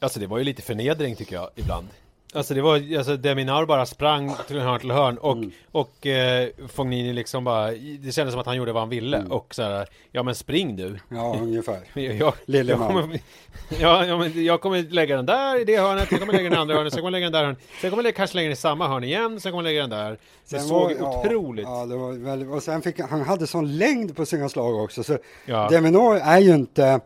[0.00, 1.86] Alltså det var ju lite förnedring tycker jag ibland.
[2.34, 5.36] Alltså det var, alltså Deminar bara sprang till hörn till hörn och,
[5.72, 9.54] och eh, Fognini liksom bara, det kändes som att han gjorde vad han ville och
[9.54, 10.98] så här, ja men spring du.
[11.08, 11.80] Ja, ungefär.
[11.94, 12.88] Jag, Lille jag man.
[12.92, 13.20] kommer,
[13.80, 16.58] ja, ja, men jag kommer lägga den där i det hörnet, jag kommer lägga den
[16.58, 18.52] andra hörnet, sen kommer jag lägga den där hörnet, sen kommer jag kanske lägga den
[18.52, 20.10] i samma hörn igen, sen kommer jag lägga den där.
[20.10, 21.64] Det Sen såg var- otroligt.
[21.64, 25.02] Ja, det var väldigt, och sen fick han, hade sån längd på sina slag också.
[25.02, 25.68] Så Ja.
[25.70, 27.00] Deminor är ju inte,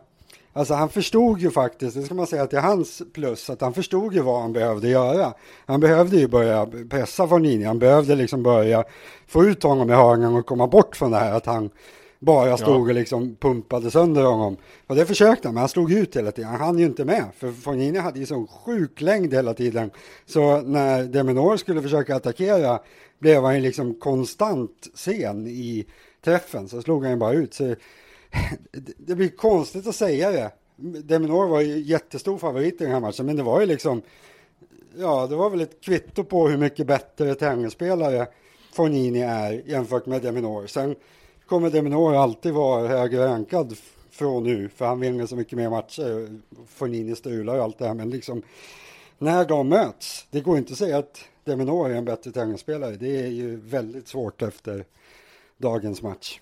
[0.55, 4.13] alltså han förstod ju faktiskt, det ska man säga till hans plus, att han förstod
[4.13, 5.33] ju vad han behövde göra.
[5.65, 8.83] Han behövde ju börja pressa Fornini, han behövde liksom börja
[9.27, 11.69] få ut honom i hörnen och komma bort från det här att han
[12.19, 14.57] bara stod och liksom pumpade sönder honom.
[14.87, 16.49] Och det försökte han, men han slog ut hela tiden.
[16.49, 19.91] Han hann ju inte med, för Fornini hade ju sån sjuk längd hela tiden.
[20.25, 22.79] Så när Deminor skulle försöka attackera
[23.19, 25.85] blev han ju liksom konstant sen i
[26.23, 27.53] träffen, så slog han ju bara ut.
[27.53, 27.75] Så
[28.97, 30.51] det- blir konstigt att säga det.
[31.03, 34.01] Deminor var ju jättestor favorit i den här matchen, men det var ju liksom
[34.97, 38.27] Ja, det var väl ett kvitto på hur mycket bättre tennisspelare
[38.73, 40.67] Fornini är jämfört med Deminor.
[40.67, 40.95] Sen
[41.45, 43.77] kommer Deminor alltid vara högre rankad
[44.09, 46.39] från nu, för han vinner så mycket mer matcher.
[46.67, 48.41] Fornini strular och allt det här, men liksom
[49.17, 52.95] när de möts, det går inte att säga att Deminor är en bättre tennisspelare.
[52.95, 54.85] Det är ju väldigt svårt efter
[55.57, 56.39] dagens match.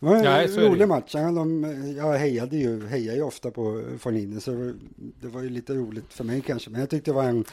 [0.00, 1.12] Det var en Nej, rolig match.
[1.12, 1.64] De,
[1.96, 4.74] jag hejade ju, hejar ju ofta på Fornini, så
[5.20, 6.70] det var ju lite roligt för mig kanske.
[6.70, 7.44] Men jag tyckte det var en,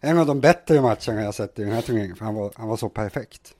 [0.00, 2.68] en av de bättre matcherna jag sett i den här turneringen, för han var, han
[2.68, 3.54] var så perfekt.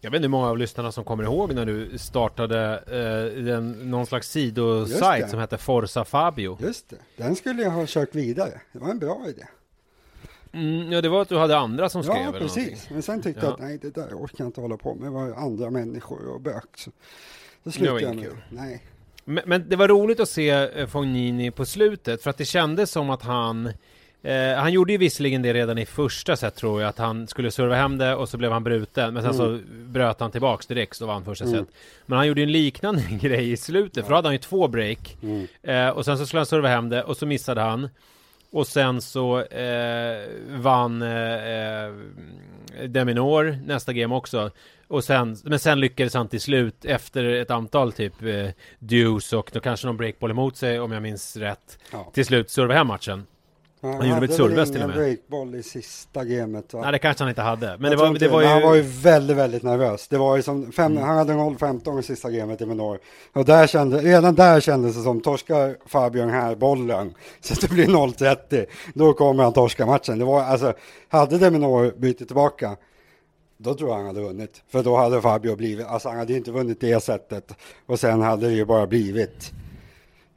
[0.00, 3.90] Jag vet inte hur många av lyssnarna som kommer ihåg när du startade eh, den,
[3.90, 6.58] någon slags sidosajt som hette Forza Fabio.
[6.60, 8.60] Just det, den skulle jag ha kört vidare.
[8.72, 9.44] Det var en bra idé.
[10.52, 12.90] Mm, ja, det var att du hade andra som skrev Ja, precis.
[12.90, 13.46] Men sen tyckte Ja.
[13.46, 15.06] jag att nej, det där orkar jag inte hålla på med.
[15.06, 16.64] Det var andra människor och bök.
[16.76, 16.90] Så
[17.64, 18.36] då Det slutade jag med det.
[18.56, 18.82] Nej.
[19.24, 22.90] Men, men det var roligt att se eh, Fognini på slutet för att det kändes
[22.90, 23.66] som att han
[24.22, 27.50] eh, han gjorde ju visserligen det redan i första set tror jag att han skulle
[27.50, 31.00] serva hem det och så blev han bruten men sen så bröt han tillbaks direkt
[31.00, 31.66] och vann första set.
[32.06, 34.68] Men han gjorde ju en liknande grej i slutet för då hade han ju två
[34.68, 35.46] break Mm.
[35.62, 37.88] eh, och sen så skulle han serva hem det och så missade han
[38.50, 41.92] och sen så eh, vann eh, eh,
[42.86, 44.50] Deminor nästa game också.
[44.88, 49.50] Och sen, men sen lyckades han till slut efter ett antal typ eh, dues och
[49.52, 51.78] då kanske någon breakball emot sig om jag minns rätt.
[51.92, 52.10] Ja.
[52.14, 53.26] Till slut serva hem matchen.
[53.92, 54.96] Han gjorde väl ett serveväst till och med.
[54.96, 56.80] breakboll i sista gamet va?
[56.80, 57.76] Nej det kanske han inte hade.
[57.78, 58.46] Men det var, det var ju...
[58.46, 60.08] Han var ju väldigt, väldigt nervös.
[60.08, 61.04] Det var ju som fem, mm.
[61.04, 62.98] han hade 0-15 i sista gamet i Menor.
[63.32, 67.86] Och där kände, redan där kändes det som torskar Fabian här bollen så det blir
[67.86, 68.66] 0-30.
[68.94, 70.18] Då kommer han torska matchen.
[70.18, 70.74] Det var alltså,
[71.08, 72.76] hade Deminor bytt tillbaka
[73.56, 74.62] då tror jag han hade vunnit.
[74.68, 77.52] För då hade Fabio blivit, alltså han hade inte vunnit det sättet.
[77.86, 79.52] Och sen hade det ju bara blivit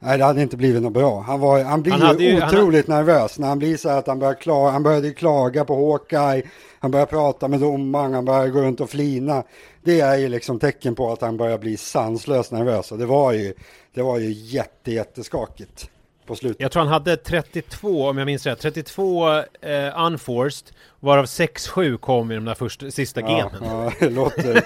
[0.00, 1.20] Nej, det hade inte blivit något bra.
[1.20, 2.96] Han, var, han blir han ju otroligt han...
[2.96, 6.42] nervös när han blir så att han börjar klaga, han började klaga på Hawkeye,
[6.80, 9.42] han börjar prata med domaren, han börjar gå runt och flina.
[9.84, 13.32] Det är ju liksom tecken på att han börjar bli sanslöst nervös och det var
[13.32, 13.54] ju,
[13.94, 15.90] det var ju jätte, jätteskakigt
[16.28, 16.60] på slutet.
[16.60, 22.32] Jag tror han hade 32, om jag minns rätt, 32 eh, unforced, varav 6-7 kom
[22.32, 23.62] i de där första, sista ja, gamen.
[23.62, 24.64] Ja, det låter...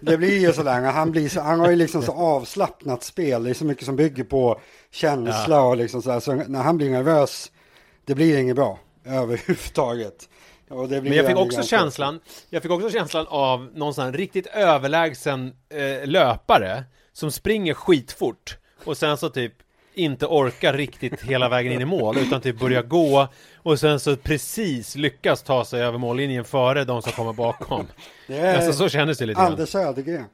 [0.00, 3.50] det blir ju sådär, han, blir så, han har ju liksom så avslappnat spel, det
[3.50, 5.62] är så mycket som bygger på känsla ja.
[5.62, 7.52] och liksom sådär, så när han blir nervös,
[8.04, 10.28] det blir inget bra överhuvudtaget.
[10.68, 12.20] Men jag fick också känslan,
[12.50, 18.56] jag fick också känslan av någon sån här riktigt överlägsen eh, löpare som springer skitfort
[18.84, 19.52] och sen så typ
[20.00, 24.16] inte orkar riktigt hela vägen in i mål utan typ börjar gå och sen så
[24.16, 27.86] precis lyckas ta sig över mållinjen före de som kommer bakom.
[28.26, 30.24] Det är alltså, så kändes det lite Anders Södergren,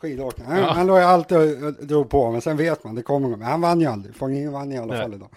[0.00, 0.46] skidåkare.
[0.46, 0.72] Han, ja.
[0.72, 3.28] han låg ju alltid och drog på, men sen vet man, det kommer.
[3.28, 4.14] Men han vann ju aldrig.
[4.16, 5.02] Fången vann i alla Nej.
[5.02, 5.28] fall idag.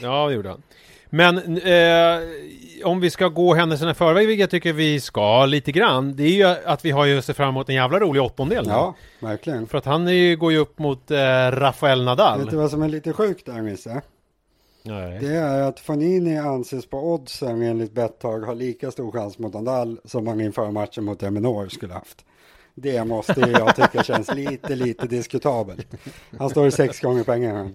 [0.00, 0.62] Ja, det gjorde han.
[1.14, 2.20] Men eh,
[2.84, 6.22] om vi ska gå händelserna i förväg, vilket jag tycker vi ska lite grann, det
[6.22, 8.64] är ju att vi har ju sett fram emot en jävla rolig åttondel.
[8.68, 9.66] Ja, verkligen.
[9.66, 11.16] För att han ju, går ju upp mot eh,
[11.50, 12.40] Rafael Nadal.
[12.40, 14.02] Vet du vad som är lite sjukt där, Nisse?
[14.82, 15.18] Nej.
[15.20, 19.98] Det är att Fonini anses på oddsen enligt Bettag ha lika stor chans mot Nadal
[20.04, 22.24] som han inför matchen mot Eminor skulle haft.
[22.74, 25.86] Det måste jag tycka känns lite, lite diskutabelt.
[26.38, 27.70] Han står i sex gånger pengarna.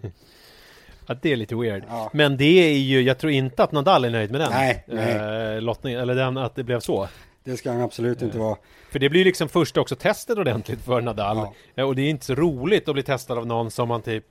[1.08, 1.84] Ja, det är lite weird.
[1.89, 2.10] Ja.
[2.13, 5.56] Men det är ju, jag tror inte att Nadal är nöjd med den nej, nej.
[5.56, 7.08] Eh, lottningen, eller den, att det blev så.
[7.43, 8.58] Det ska han absolut inte vara.
[8.91, 11.38] För det blir liksom första också testet ordentligt för Nadal.
[11.38, 11.54] Ja.
[11.76, 14.26] Eh, och det är inte så roligt att bli testad av någon som man typ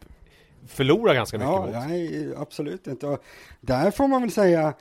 [0.68, 1.70] förlorar ganska mycket ja, mot.
[1.88, 3.06] Nej, absolut inte.
[3.06, 3.24] Och
[3.60, 4.74] där får man väl säga,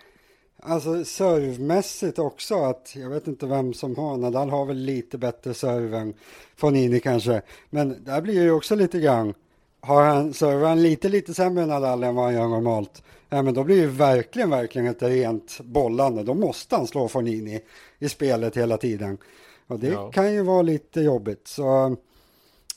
[0.61, 5.53] alltså servmässigt också, att jag vet inte vem som har, Nadal har väl lite bättre
[5.53, 6.13] serve än
[6.55, 7.41] Fonini kanske.
[7.69, 9.33] Men där blir det ju också lite grann,
[9.85, 13.41] har han, servar han lite, lite sämre än Nadal än vad han gör normalt, ja,
[13.41, 16.23] men då blir det verkligen, verkligen ett rent bollande.
[16.23, 17.61] Då måste han slå Fornini
[17.99, 19.17] i spelet hela tiden.
[19.67, 20.11] Och det ja.
[20.11, 21.47] kan ju vara lite jobbigt.
[21.47, 21.95] Så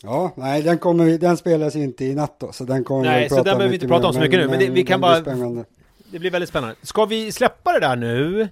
[0.02, 3.28] ja, nej, den, kommer, den spelas inte i natt då, så den kommer nej, vi
[3.28, 4.84] prata så den behöver vi inte prata om så mycket men, nu, men det, vi
[4.84, 5.20] kan bara...
[5.20, 5.64] Blir
[6.10, 6.76] det blir väldigt spännande.
[6.82, 8.48] Ska vi släppa det där nu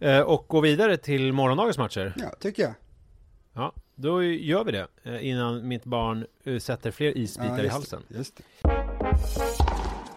[0.00, 2.14] eh, och gå vidare till morgondagens matcher?
[2.16, 2.72] Ja, tycker jag.
[3.54, 7.68] Ja, då gör vi det eh, innan mitt barn eh, sätter fler isbitar ja, i
[7.68, 8.02] halsen.
[8.08, 8.42] Det, just det.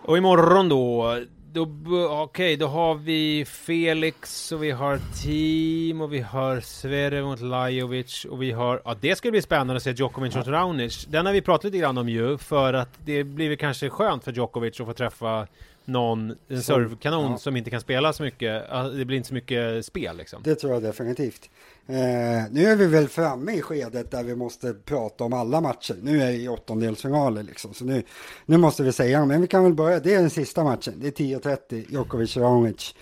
[0.04, 1.18] Och imorgon då,
[1.54, 7.22] då okej, okay, då har vi Felix och vi har Team och vi har Sverre
[7.22, 11.06] mot Lajovic och vi har, ja det ska bli spännande att se Djokovic mot Raonic.
[11.06, 14.24] Den har vi pratat lite grann om ju, för att det blir väl kanske skönt
[14.24, 15.48] för Djokovic att få träffa
[15.86, 17.38] någon, en servkanon ja.
[17.38, 18.64] som inte kan spela så mycket.
[18.94, 20.42] Det blir inte så mycket spel liksom.
[20.44, 21.50] Det tror jag definitivt.
[21.88, 25.96] Eh, nu är vi väl framme i skedet där vi måste prata om alla matcher.
[26.02, 28.04] Nu är det i åttondelsfinaler liksom, så nu,
[28.46, 31.08] nu måste vi säga, men vi kan väl börja, det är den sista matchen, det
[31.08, 32.96] är 10.30, Djokovic Raonic.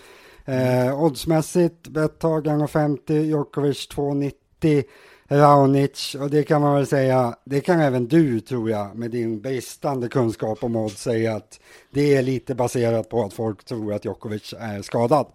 [0.46, 4.84] Eh, oddsmässigt, Betthag 1,50, Djokovic 2,90,
[5.28, 9.42] Raonic, och det kan man väl säga, det kan även du tror jag, med din
[9.42, 11.60] bristande kunskap om odds, säga att
[11.92, 15.28] det är lite baserat på att folk tror att Djokovic är skadad.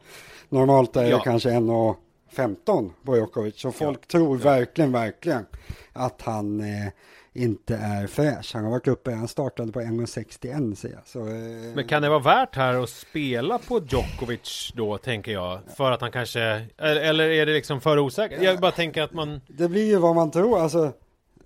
[0.49, 1.21] Normalt är det ja.
[1.21, 1.97] kanske en och
[2.35, 3.61] 15, Bojakovic.
[3.61, 4.07] Så folk ja.
[4.09, 5.47] tror verkligen, verkligen
[5.93, 6.89] att han eh,
[7.35, 8.51] inte är fräsch.
[8.55, 11.07] Han har varit uppe, han startade på 1,61 säger jag.
[11.07, 11.75] Så, eh...
[11.75, 15.61] Men kan det vara värt här att spela på Djokovic då, tänker jag?
[15.77, 16.41] För att han kanske,
[16.79, 18.43] eller, eller är det liksom för osäkert?
[18.43, 19.41] Jag bara tänker att man...
[19.47, 20.93] Det blir ju vad man tror, alltså.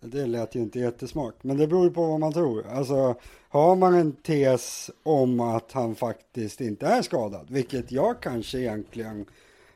[0.00, 2.66] Det lät ju inte jättesmart, men det beror ju på vad man tror.
[2.72, 3.14] Alltså,
[3.48, 9.26] har man en tes om att han faktiskt inte är skadad, vilket jag kanske egentligen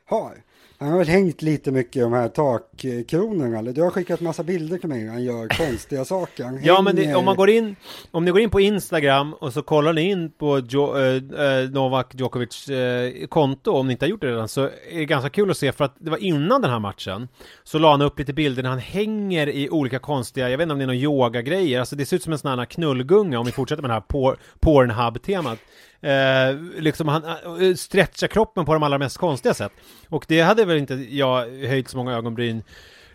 [0.05, 0.43] har,
[0.83, 3.61] han har väl hängt lite mycket i de här takkronorna.
[3.61, 5.07] Du har skickat massa bilder till mig.
[5.07, 6.43] Han gör konstiga saker.
[6.43, 7.75] Han ja, men det, om man går in,
[8.11, 12.15] om ni går in på Instagram och så kollar ni in på jo, äh, Novak
[12.15, 15.51] Djokovic äh, konto, om ni inte har gjort det redan, så är det ganska kul
[15.51, 17.27] att se för att det var innan den här matchen
[17.63, 20.73] så la han upp lite bilder när han hänger i olika konstiga, jag vet inte
[20.73, 23.45] om det är någon yoga-grejer, alltså det ser ut som en sån här knullgunga om
[23.45, 25.59] vi fortsätter med det här Pornhub-temat.
[26.03, 29.71] Eh, liksom han eh, uh, stretchar kroppen på de allra mest konstiga sätt.
[30.09, 32.63] Och det hade väl inte jag höjt så många ögonbryn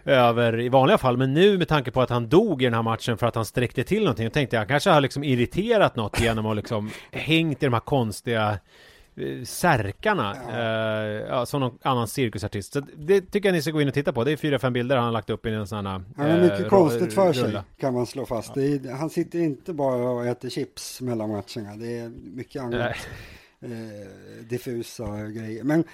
[0.05, 2.83] över i vanliga fall, men nu med tanke på att han dog i den här
[2.83, 6.21] matchen för att han sträckte till någonting, jag tänkte jag kanske har liksom irriterat något
[6.21, 8.59] genom att liksom hängt i de här konstiga
[9.45, 10.59] Särkarna, Ja.
[10.59, 12.73] eh, ja, som någon annan cirkusartist.
[12.73, 14.25] Så det tycker jag ni ska gå in och titta på.
[14.25, 16.03] Det är fyra, fem bilder han har lagt upp i en sån här...
[16.17, 17.51] Han har mycket eh, konstigt för rulla.
[17.51, 18.55] sig, kan man slå fast.
[18.55, 21.77] Det är, han sitter inte bara och äter chips mellan matcherna.
[21.77, 22.97] Det är mycket annat
[23.61, 23.71] eh,
[24.49, 25.65] diffusa grejer.
[25.65, 25.85] Men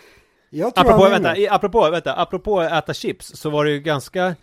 [0.50, 4.34] jag tror Apropå, är vänta, apropå, vänta, apropå äta chips så var det ju ganska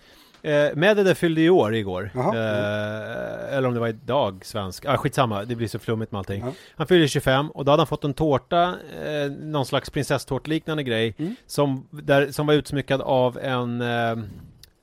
[0.44, 2.12] eh, Medvedev fyllde ju år igår.
[2.16, 4.86] Eh, eller om det var idag, svensk.
[4.86, 6.44] Ah, skitsamma, det blir så flummigt med allting.
[6.46, 6.52] Ja.
[6.76, 8.64] Han fyllde 25 och då hade han fått en tårta,
[9.06, 11.36] eh, någon slags prinsesstårtliknande grej, Mm.
[11.48, 14.16] som, där, som var utsmyckad av en, eh,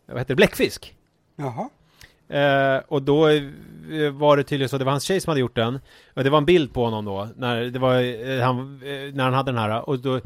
[0.07, 0.95] vad heter det, bläckfisk.
[1.37, 1.69] Jaha.
[2.29, 3.43] Eh, och då eh,
[4.13, 5.81] var det tydligen så, det var hans tjej som hade gjort den.
[6.15, 7.95] Och det var en bild på honom då, när, det var,
[8.31, 9.89] eh, han, eh, när han hade den här.
[9.89, 10.21] Och då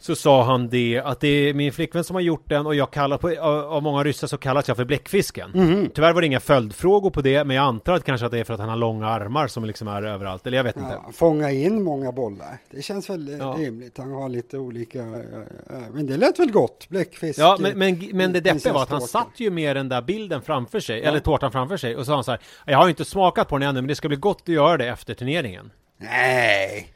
[0.00, 2.90] så sa han det, att det är min flickvän som har gjort den och jag
[2.90, 5.50] kallar på, av, många ryssar så kallas jag för bläckfisken.
[5.54, 5.90] Mhm.
[5.94, 8.44] Tyvärr var det inga följdfrågor på det, men jag antar att kanske att det är
[8.44, 10.98] för att han har långa armar som liksom är överallt, eller jag vet inte.
[11.06, 12.58] Ja, fånga in många bollar.
[12.70, 13.56] Det känns väl eh, Ja.
[13.58, 13.98] rimligt.
[13.98, 16.88] Han har lite olika, eh, eh, men det lät väl gott.
[16.88, 17.38] Bläckfisk.
[17.38, 20.42] Ja, men, men, men det deppiga var att han satt ju med den där bilden
[20.42, 21.08] framför sig, Ja.
[21.08, 23.58] eller tårtan framför sig, och sa han så här, jag har ju inte smakat på
[23.58, 25.70] den ännu, men det ska bli gott att göra det efter turneringen.
[26.00, 26.88] Nej.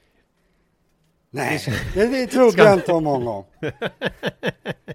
[1.35, 1.61] Nej,
[1.95, 3.45] det, trodde jag inte om honom.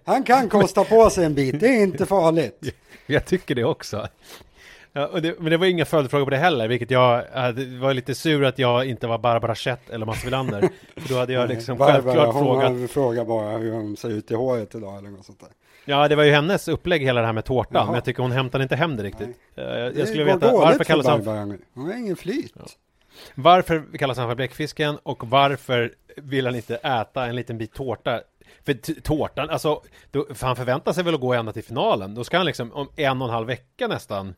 [0.05, 2.73] Han kan kosta på sig en bit, det är inte farligt.
[3.09, 4.07] Jag tycker det också.
[4.93, 7.23] Ja, det, men det var inga följdfrågor på det heller, vilket jag
[7.79, 10.61] var lite sur att jag inte var Barbara Schett eller Mats Wilander.
[10.95, 12.71] För då hade jag liksom Barbara, självklart hon frågat.
[12.79, 15.49] har frågat bara hur hon ser ut i håret idag eller något sånt där.
[15.85, 17.85] Ja, det var ju hennes upplägg hela det här med tårtan, Jaha.
[17.85, 19.29] men jag tycker hon hämtade inte hem det riktigt.
[19.55, 21.57] Eh, Jag Det skulle veta, varför för kallas, han, Barbara.
[21.73, 22.53] Hon har ingen flyt.
[23.35, 28.21] varför kallas han för bläckfisken och varför vill han inte äta en liten bit tårta?
[28.65, 32.15] För tårtan, alltså, då, för han förväntar sig väl att gå ända till finalen.
[32.15, 34.35] Då ska han liksom om en och en halv vecka nästan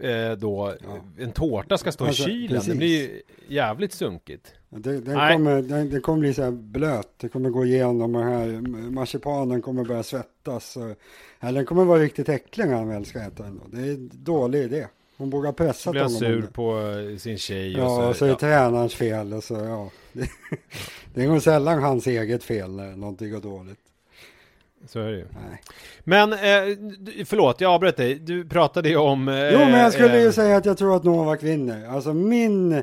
[0.00, 0.72] eh, då
[1.18, 2.48] en tårta ska stå Alltså, i kylen.
[2.48, 2.72] precis.
[2.72, 4.54] Det blir ju jävligt sunkigt.
[4.68, 5.32] Det, den, Nej.
[5.32, 8.46] kommer, den, den kommer bli så här blöt, det kommer gå igenom och här
[8.90, 10.76] marsipanen kommer börja svettas.
[10.76, 10.82] Och,
[11.40, 13.60] eller den kommer vara riktigt äcklig när han väl ska äta den.
[13.66, 14.86] Det är en dålig idé.
[15.22, 16.28] Hon borde ha Så pressat blir han honom.
[16.42, 16.78] sur på
[17.10, 18.38] eh, sin tjej Ja, och och så, så är det ja.
[18.38, 19.32] tränarens fel.
[19.32, 19.90] Och så, ja.
[20.12, 20.28] det,
[21.14, 23.78] det är nog sällan hans eget fel när någonting går dåligt.
[24.86, 25.24] så är det ju.
[25.48, 25.62] Nej.
[26.00, 28.14] Men, eh, förlåt, jag avbröt dig.
[28.14, 29.28] Du pratade ju om...
[29.28, 31.88] Eh, Jo, men jag skulle ju eh, säga att jag tror att Novak vinner.
[31.88, 32.82] Alltså min...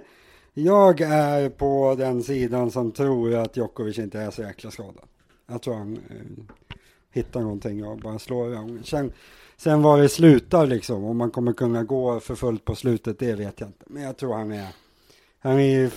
[0.54, 5.06] Jag är på den sidan som tror att Djokovic inte är så jäkla skadad.
[5.52, 6.44] Jag tror han eh,
[7.12, 8.80] hittar någonting och bara slår igång.
[8.84, 9.12] Sen,
[9.60, 13.34] sen var det slutar liksom, om man kommer kunna gå för fullt på slutet, det
[13.34, 13.86] vet jag inte.
[13.88, 14.68] Men jag tror han är,
[15.40, 15.92] han är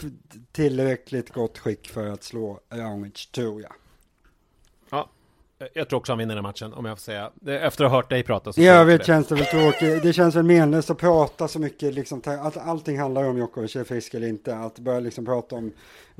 [0.53, 3.73] tillräckligt gott skick för att slå Raonic, tror jag.
[5.75, 7.31] Jag tror också han vinner den matchen, om jag får säga.
[7.47, 9.07] Efter att ha hört dig prata så I övrigt det.
[9.07, 10.03] känns det väl tråkigt.
[10.03, 13.85] Det känns väl menlöst att prata så mycket, liksom, att allting handlar om Djokovic är
[13.85, 14.57] frisk eller inte.
[14.57, 15.73] Att börja liksom prata om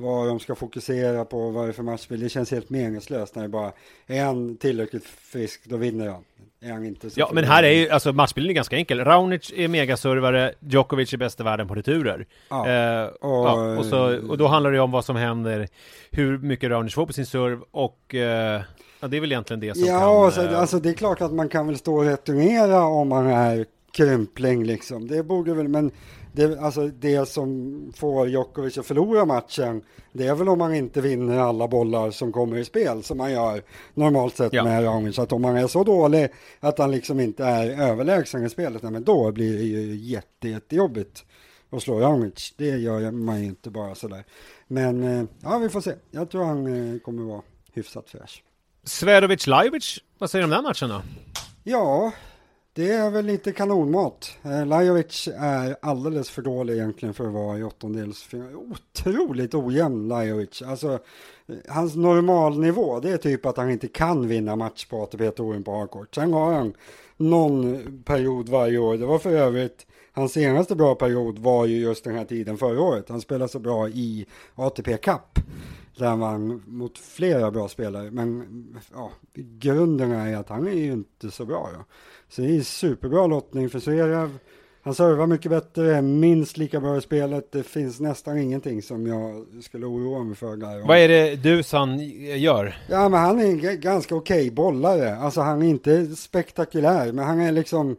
[0.03, 2.23] vad de ska fokusera på, vad det är för matchbild.
[2.23, 3.71] Det känns helt meningslöst när det bara
[4.07, 6.23] är han tillräckligt frisk, då vinner han.
[6.61, 9.05] Är han inte så Ja, men här är ju, alltså matchbilden är ganska enkel.
[9.05, 12.25] Raonic är megaservare, Djokovic är bäst i världen på returer.
[12.49, 12.69] Ja.
[12.69, 15.67] Eh, Och- ja, och, så, och då handlar det om vad som händer,
[16.11, 18.61] hur mycket Raonic får på sin serve och eh,
[18.99, 20.31] ja, det är väl egentligen det som Ja, kan...
[20.31, 23.27] så, eh, alltså det är klart att man kan väl stå och returnera om man
[23.27, 25.07] är krympling liksom.
[25.07, 25.91] Det borde väl, men
[26.31, 29.81] det, alltså det som får Djokovic att förlora matchen,
[30.13, 33.31] det är väl om man inte vinner alla bollar som kommer i spel, som man
[33.31, 34.63] gör normalt sett Ja.
[34.63, 35.19] med Raonic.
[35.19, 36.29] Att om han är så dålig
[36.59, 40.49] att han liksom inte är överlägsen i spelet, nej, men då blir det ju jätte,
[40.49, 41.25] jättejobbigt
[41.69, 42.53] att slå Raonic.
[42.57, 44.23] Det gör man ju inte bara sådär.
[44.67, 45.93] Men eh, ja, vi får se.
[46.11, 47.41] Jag tror han eh, kommer vara
[47.73, 48.43] hyfsat fräsch.
[48.83, 51.01] Svedovic Lajovic, vad säger du om den matchen då?
[51.63, 52.11] Ja,
[52.75, 54.37] det är väl lite kanonmat.
[54.43, 58.55] Eh, Lajovic är alldeles för dålig egentligen för att vara i åttondelsfinal.
[58.55, 60.61] Otroligt ojämn Lajovic.
[60.61, 60.99] Alltså,
[61.47, 65.77] eh, hans normalnivå, det är typ att han inte kan vinna match på ATP-touren på
[65.77, 66.15] hardcourt.
[66.15, 66.73] Sen har han
[67.17, 68.97] någon period varje år.
[68.97, 72.81] Det var för övrigt, hans senaste bra period var ju just den här tiden förra
[72.81, 73.09] året.
[73.09, 75.39] Han spelade så bra i ATP Cup.
[75.97, 78.11] Där han vann mot flera bra spelare.
[78.11, 78.45] Men
[78.93, 81.69] ja, grunden är att han är ju inte så bra.
[81.73, 81.85] Ja.
[82.35, 84.37] Så det är superbra lottning för Zverev.
[84.81, 87.51] Han servar mycket bättre, är minst lika bra i spelet.
[87.51, 90.87] Det finns nästan ingenting som jag skulle oroa mig för där.
[90.87, 91.99] Vad är det Dusan
[92.39, 92.77] gör?
[92.89, 95.15] Ja, men han är en g- ganska okej bollare.
[95.15, 97.95] Alltså han är inte spektakulär, men han är liksom...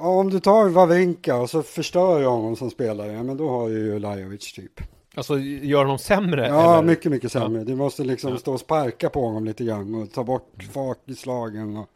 [0.00, 3.48] Ja, om du tar Wawrinka och så förstör du honom som spelare, ja, men då
[3.48, 4.80] har du ju Lajovic typ.
[5.16, 6.46] Alltså, gör honom sämre?
[6.48, 6.82] Ja, eller?
[6.88, 7.64] mycket, mycket sämre.
[7.64, 8.38] Du måste liksom Ja.
[8.38, 11.76] stå och sparka på honom lite grann och ta bort fart i slagen.
[11.76, 11.88] Och,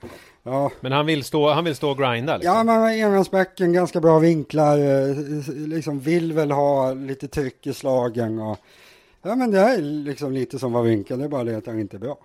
[0.43, 0.71] ja.
[0.81, 2.55] Men han vill stå, han vill stå och grinda liksom?
[2.55, 5.17] ja, men enhandsbacken, ganska bra vinklar, eh,
[5.49, 8.59] liksom vill väl ha lite tryck i slagen och
[9.23, 11.97] Ja, men det är liksom lite som Wawrinka, det är bara det att han inte
[11.97, 12.19] är bra.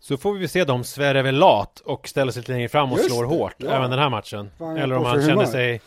[0.00, 2.98] Så får vi se om Sverre är lat och ställer sig lite längre fram och
[2.98, 3.70] Just slår det, hårt ja.
[3.70, 4.50] även den här matchen.
[4.78, 5.44] Eller om han känner humör.
[5.44, 5.80] sig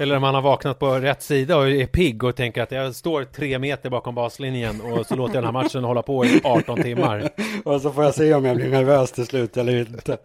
[0.00, 2.94] Eller om han har vaknat på rätt sida och är pigg och tänker att jag
[2.94, 6.40] står tre meter bakom baslinjen och så låter jag den här matchen hålla på i
[6.44, 7.28] 18 timmar.
[7.64, 10.18] Och så får jag se om jag blir nervös till slut eller inte.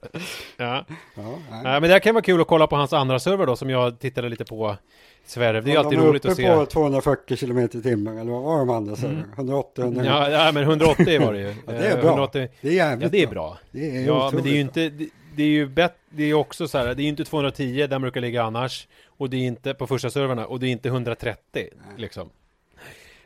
[0.57, 0.85] Ja.
[1.15, 1.23] Ja.
[1.49, 3.69] Nej, men det här kan vara kul att kolla på hans andra server då som
[3.69, 4.77] jag tittade lite på
[5.25, 5.61] Sverre.
[5.61, 6.45] Det är ju alltid de roligt uppe att se.
[6.45, 6.59] Mm.
[6.59, 9.23] på 240 km i timmen, eller vad var de andra sa du?
[9.35, 10.11] 180, 190?
[10.11, 11.47] Ja, ja, men 180 var det ju.
[11.67, 12.09] Ja, det är bra.
[12.09, 12.47] 180.
[12.61, 13.57] Det är jävligt Ja, det är bra.
[13.71, 16.33] Det är Ja, men det är ju inte, det, det är ju bett, det är
[16.33, 18.87] också så här, det är ju inte 210 där brukar ligga annars.
[19.07, 22.29] Och det är inte på första servrarna, och det är inte 130 liksom.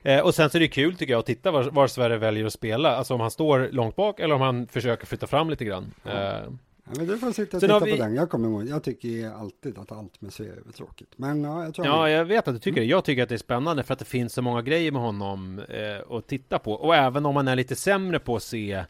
[0.04, 2.46] Eh, och sen så är det kul tycker jag att titta var, var Sverige väljer
[2.46, 2.96] att spela.
[2.96, 5.94] Alltså om han står långt bak eller om han försöker flytta fram lite grann.
[6.06, 6.52] Eh,
[6.88, 8.16] Ja, men du får sitta och Sen titta har på vi- den.
[8.16, 11.10] Jag kommer ihåg, jag tycker alltid att allt med Sverige är tråkigt.
[11.16, 12.88] Men ja, jag tror Ja, han- jag vet att du tycker det.
[12.88, 15.60] Jag tycker att det är spännande för att det finns så många grejer med honom
[15.60, 16.74] eh, att titta på.
[16.74, 18.84] Och även om man är lite sämre på att se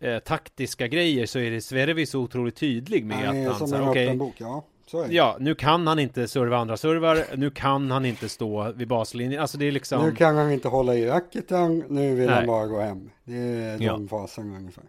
[0.00, 3.80] eh, taktiska grejer så är det Sverre så otroligt tydlig med är att han som
[3.82, 4.34] en öppen bok.
[4.38, 4.64] Ja,
[5.08, 9.40] ja, nu kan han inte serva andra servar, nu kan han inte stå vid baslinjen.
[9.42, 10.04] Alltså det är liksom...
[10.06, 12.34] Nu kan han inte hålla i racketen, nu vill Nej.
[12.34, 13.10] han bara gå hem.
[13.24, 14.00] Det är de Ja.
[14.10, 14.84] faserna ungefär.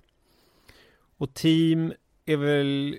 [1.17, 1.93] Och team
[2.33, 2.95] är väl...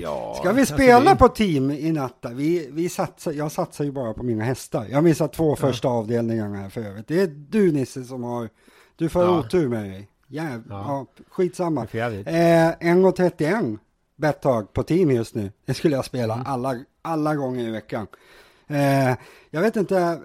[0.00, 0.34] Ja...
[0.40, 2.16] Ska vi spela det- på team i natt?
[2.20, 2.28] då?
[2.28, 4.86] Vi, vi satsar, jag satsar ju bara på mina hästar.
[4.88, 7.08] Jag har missat två första avdelningarna här för övrigt.
[7.08, 8.48] Det är du Nisse som har,
[8.96, 9.38] du får Ja.
[9.38, 10.08] otur med dig.
[10.28, 11.06] Jäv, ja.
[11.18, 11.24] Ja.
[11.30, 11.82] skitsamma.
[11.82, 13.78] Eh, 1.31
[14.16, 15.52] bettag på team just nu.
[15.66, 16.46] Det skulle jag spela Mm.
[16.46, 18.06] alla, alla gånger i veckan.
[18.66, 19.16] Eh,
[19.50, 20.20] jag vet inte,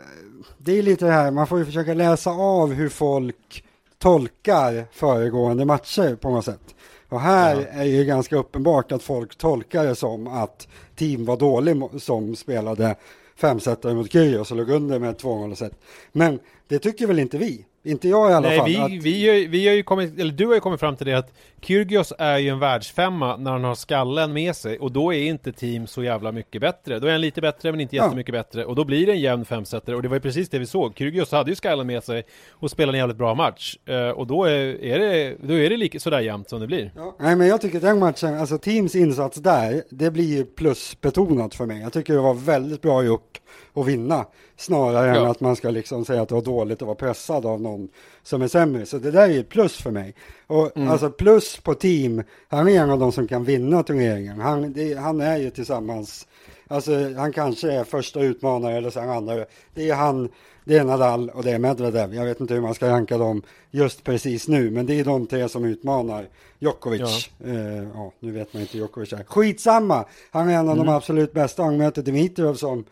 [0.58, 3.64] det är lite det här, man får ju försöka läsa av hur folk
[3.98, 6.76] tolkar föregående matcher på något sätt.
[7.10, 7.80] Och här Ja.
[7.82, 12.96] är ju ganska uppenbart att folk tolkar det som att team var dålig som spelade
[13.36, 15.74] femsetare mot Kyrgios och låg under med 2-0 set.
[16.12, 17.66] Men det tycker väl inte vi?
[17.84, 18.68] Inte jag i alla Nej, fall.
[18.70, 21.14] vi, att, vi, vi har ju kommit, eller du har ju kommit fram till det
[21.14, 25.22] att Kyrgios är ju en världsfemma när han har skallen med sig och då är
[25.24, 27.00] inte team så jävla mycket bättre.
[27.00, 28.04] Då är han lite bättre men inte Ja.
[28.04, 30.60] jättemycket bättre och då blir det en jämn femsetare och det var ju precis det
[30.60, 30.94] vi såg.
[30.98, 34.44] Kyrgios hade ju skallen med sig och spelade en jävligt bra match Eh, och då
[34.44, 36.92] är, är det, då är det lika sådär jämnt som det blir.
[36.96, 41.56] Ja, nej, men jag tycker den matchen, alltså teams insats där, det blir ju plusbetonat
[41.56, 41.82] för mig.
[41.82, 43.42] Jag tycker det var väldigt bra gjort
[43.74, 44.26] att vinna,
[44.58, 45.32] snarare än Ja.
[45.32, 47.90] att man ska liksom säga att det var dåligt att vara pressad av någon
[48.24, 48.86] som är sämre.
[48.86, 50.16] Så det där är ett plus för mig.
[50.48, 50.90] Och Mm.
[50.90, 54.40] alltså plus på team, han är en av de som kan vinna turneringen.
[54.42, 56.28] Han, det, han är ju tillsammans,
[56.68, 59.46] alltså han kanske är första utmanare eller han andra.
[59.74, 60.30] Det är han,
[60.66, 62.16] det är Nadal och det är Medvedev.
[62.16, 65.28] Jag vet inte hur man ska ranka dem just precis nu, men det är de
[65.28, 66.28] tre som utmanar
[66.60, 67.30] Djokovic.
[67.38, 67.50] Ja.
[67.50, 69.24] Eh, ja, nu vet man inte Djokovic är.
[69.24, 70.06] Skitsamma!
[70.32, 71.64] Han är en av de absolut bästa.
[71.64, 72.86] Han möter Dimitrov som,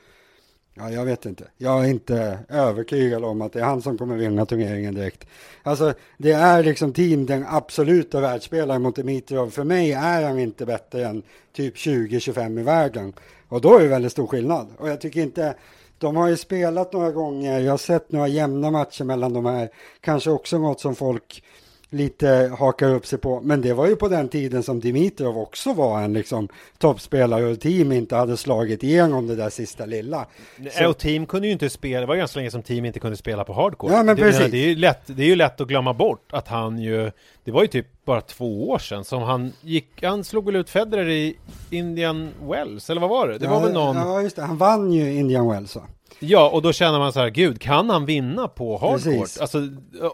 [0.79, 1.43] ja jag vet inte.
[1.57, 5.27] Jag är inte övertygad om att det är han som kommer vinna turneringen direkt.
[5.63, 9.49] Alltså, det är liksom team den absoluta världsspelaren mot Dimitrov.
[9.49, 13.13] För mig är han inte bättre än typ 20-25 i världen.
[13.47, 14.67] Och då är det väldigt stor skillnad.
[14.77, 15.55] Och jag tycker inte,
[15.97, 19.69] de har ju spelat några gånger, jag har sett några jämna matcher mellan de här.
[20.01, 21.43] Kanske också något som folk
[21.89, 23.41] lite hakar upp sig på.
[23.41, 26.47] Men det var ju på den tiden som Dimitrov också var en liksom
[26.78, 30.26] toppspelare och team inte hade slagit igenom det där sista lilla.
[30.71, 30.89] Så.
[30.89, 33.43] Och team kunde ju inte spela, det var ganska länge som team inte kunde spela
[33.43, 33.93] på hardcore.
[33.93, 34.52] Ja, men det, precis.
[34.52, 37.12] Det är, ju lätt, det är ju lätt att glömma bort att han ju,
[37.43, 40.69] det var ju typ bara två år sedan som han gick, han slog väl ut
[40.69, 41.38] Federer i
[41.69, 43.38] Indian Wells, eller vad var det?
[43.38, 43.95] Det var ja, väl någon...
[43.95, 44.41] Ja, just det.
[44.41, 45.82] Han vann ju Indian Wells va?
[46.20, 49.04] Ja, och då känner man så här, gud, kan han vinna på hardcourt?
[49.20, 49.38] Precis.
[49.41, 49.58] Alltså,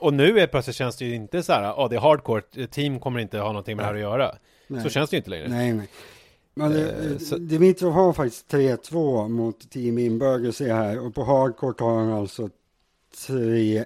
[0.01, 2.99] och nu är plötsligt känns det ju inte så här, ja det är hardcourt, team
[2.99, 4.35] kommer inte ha någonting med det här att göra.
[4.67, 4.83] Nej.
[4.83, 5.47] Så känns det ju inte längre.
[5.47, 5.87] Nej, nej.
[6.55, 11.15] Men Eh, eh, så- Dimitrov har faktiskt 3-2 mot Team Inberger ser jag här och
[11.15, 12.49] på hardcourt har han alltså
[13.27, 13.85] 3-1.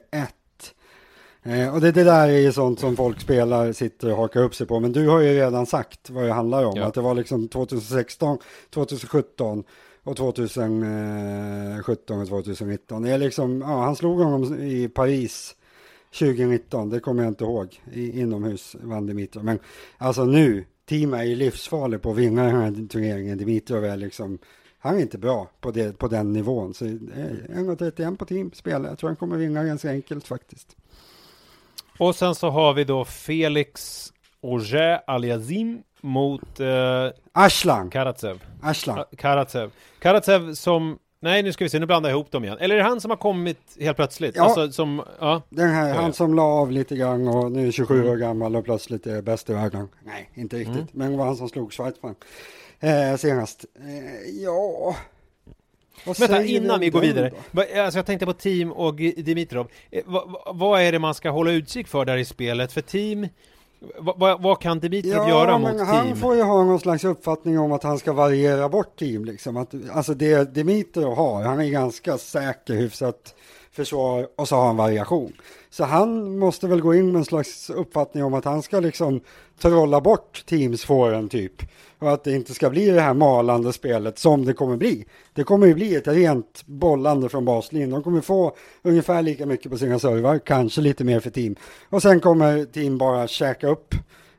[1.43, 4.55] Eh, och det, det där är ju sånt som folk spelar, sitter och hakar upp
[4.55, 4.79] sig på.
[4.79, 6.73] Men du har ju redan sagt vad det handlar om.
[6.77, 6.85] Ja.
[6.85, 8.37] Att det var liksom 2016,
[8.73, 9.63] 2017
[10.07, 13.01] och 2017 och 2019.
[13.01, 15.55] Det är liksom, ja, han slog honom i Paris
[16.19, 17.81] 2019, det kommer jag inte ihåg.
[17.91, 19.43] I, inomhus vann Dimitrov.
[19.43, 19.59] Men
[19.97, 23.37] alltså nu, team är ju livsfarlig på att vinna den här turneringen.
[23.37, 24.37] Dimitrov är liksom,
[24.79, 26.73] han är inte bra på, det, på den nivån.
[26.73, 28.89] Så 1.31 på team spelar.
[28.89, 30.75] Jag tror han kommer vinna ganska enkelt faktiskt.
[31.99, 34.03] Och sen så har vi då Felix
[34.41, 36.67] Auger Aliazim mot eh,
[37.31, 38.43] Aslan, Karatsev.
[38.61, 38.99] Aslan.
[38.99, 39.71] Ah, Karatsev.
[39.99, 42.57] Karatsev som, nej nu ska vi se, nu blandar jag ihop dem igen.
[42.59, 44.35] Eller är det han som har kommit helt plötsligt?
[44.35, 44.43] Ja.
[44.43, 45.41] Alltså som, ja.
[45.49, 48.11] Den här, han som la av lite grann och nu är 27 Mm.
[48.11, 49.87] år gammal och plötsligt är bäst i världen.
[50.03, 50.93] Nej, inte riktigt.
[50.93, 52.15] Men det var han som slog Schweizman
[52.79, 53.65] eh, senast.
[53.79, 54.95] Eh, ja,
[56.05, 57.31] Vad Vänta, innan vi går vidare.
[57.55, 59.67] Alltså jag tänkte på Team och Dimitrov.
[59.91, 62.71] Eh, va- va- vad är det man ska hålla utkik för där i spelet?
[62.73, 63.27] För Team,
[63.99, 66.17] va- va- vad kan Dimitrov göra mot han Team?
[66.17, 69.25] får ju ha någon slags uppfattning om att han ska variera bort team.
[69.25, 69.57] Liksom.
[69.57, 73.35] Att, alltså det Dimitrov har, han är ganska säker, hyfsat
[73.77, 75.33] försvar och så har han variation.
[75.69, 79.21] Så han måste väl gå in med en slags uppfattning om att han ska liksom
[79.59, 81.61] trolla bort teamsfåren typ.
[81.99, 85.05] Och att det inte ska bli det här malande spelet som det kommer bli.
[85.33, 87.89] Det kommer ju bli ett rent bollande från baslinjen.
[87.89, 91.55] De kommer få ungefär lika mycket på sina servar, kanske lite mer för team.
[91.89, 93.95] Och sen kommer team bara käka upp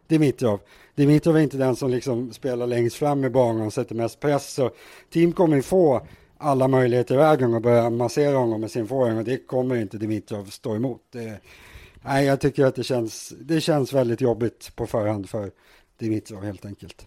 [0.08, 0.60] Dimitrov.
[0.94, 4.54] Dimitrov är inte den som liksom spelar längst fram i banan och sätter mest press.
[4.54, 4.70] Så
[5.12, 6.06] team kommer ju få
[6.38, 9.98] alla möjligheter i vägen och börja massera honom med sin forehand och det kommer inte
[9.98, 11.00] Dimitrov stå emot.
[11.10, 11.40] Det,
[12.04, 15.50] nej, jag tycker att det känns, det känns väldigt jobbigt på förhand för
[15.98, 17.06] Dimitrov helt enkelt.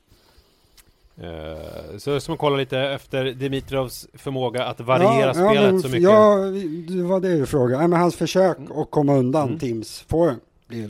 [1.18, 5.82] Eh, Så som man kollar lite efter Dimitrovs förmåga att variera Ja, ja, spelet men
[5.82, 6.04] så mycket.
[6.04, 6.36] Ja,
[6.96, 7.88] det var det du frågade.
[7.88, 9.60] Men hans försök att komma undan Mm.
[9.60, 10.42] teams forehand.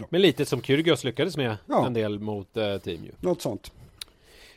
[0.10, 1.86] Men lite som Kyrgios lyckades med Ja.
[1.88, 3.12] en del mot eh, Team ju.
[3.20, 3.72] Något sånt.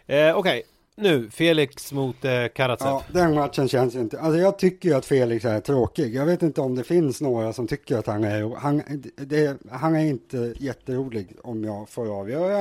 [0.06, 0.62] Eh, Okej,
[0.96, 2.88] nu Felix mot eh, Karatsev.
[2.88, 4.20] Ja, den matchen känns inte.
[4.20, 6.14] Alltså jag tycker ju att Felix är tråkig.
[6.14, 8.82] Jag vet inte om det finns några som tycker att han är han,
[9.16, 12.60] det, han är inte jätterolig om jag får avgöra.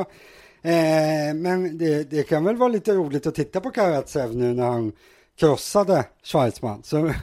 [0.62, 4.66] Eh, men det, det kan väl vara lite roligt att titta på Karatsev nu när
[4.66, 4.92] han
[5.40, 6.84] krossade Schweizman.
[6.84, 7.14] Så,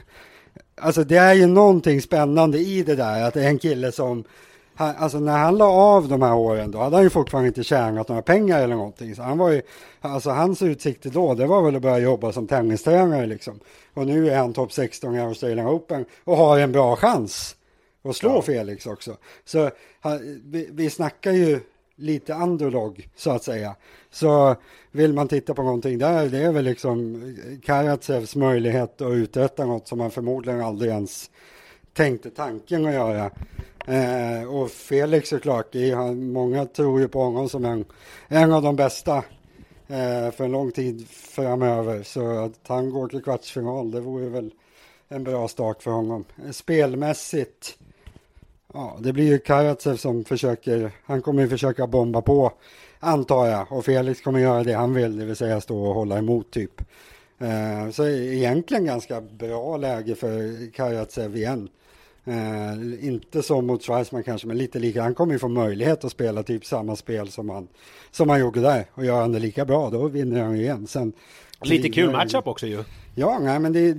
[0.81, 4.23] alltså det är ju någonting spännande i det där att det är en kille som
[4.81, 7.63] han, alltså när han la av de här åren då hade han ju fortfarande inte
[7.63, 9.15] tjänat några pengar eller någonting.
[9.15, 9.61] Så han var ju,
[10.01, 13.59] alltså hans utsikter då det var väl att börja jobba som tennistränare liksom.
[13.93, 17.55] Och nu är han topp 16 i Australian Open och har en bra chans
[18.03, 18.41] att slå Ja.
[18.41, 19.17] Felix också.
[19.45, 19.69] Så
[19.99, 21.59] han, vi, vi snackar ju
[21.95, 23.75] lite underdog så att säga.
[24.11, 24.55] Så
[24.91, 27.23] vill man titta på någonting där, det är väl liksom
[27.63, 31.31] Karatsevs möjlighet att uträtta något som han förmodligen aldrig ens
[31.93, 33.31] tänkte tanken att göra.
[33.87, 37.85] Eh, och Felix såklart, han- många tror ju på honom som en,
[38.27, 39.17] en av de bästa
[39.87, 42.03] eh, för en lång tid framöver.
[42.03, 44.51] Så att han går till kvartsfinal, det vore väl
[45.09, 46.25] en bra start för honom.
[46.45, 47.77] Eh, spelmässigt,
[48.73, 52.51] ja, det blir ju Karatsev som försöker, han kommer ju försöka bomba på,
[52.99, 53.71] antar jag.
[53.71, 56.81] Och Felix kommer göra det han vill, det vill säga stå och hålla emot typ.
[57.39, 61.69] Eh, så egentligen ganska bra läge för Karatsev igen.
[62.25, 65.01] Eh, inte som mot Schweizman kanske, men lite lika.
[65.03, 67.67] Han kommer ju få möjlighet att spela typ samma spel som han,
[68.11, 68.85] som han gjorde där.
[68.93, 70.87] Och gör han det lika bra, då vinner han ju igen.
[70.87, 71.13] Sen,
[71.63, 72.83] Lite kul matchup också ju.
[73.15, 73.95] Ja, nej, men det,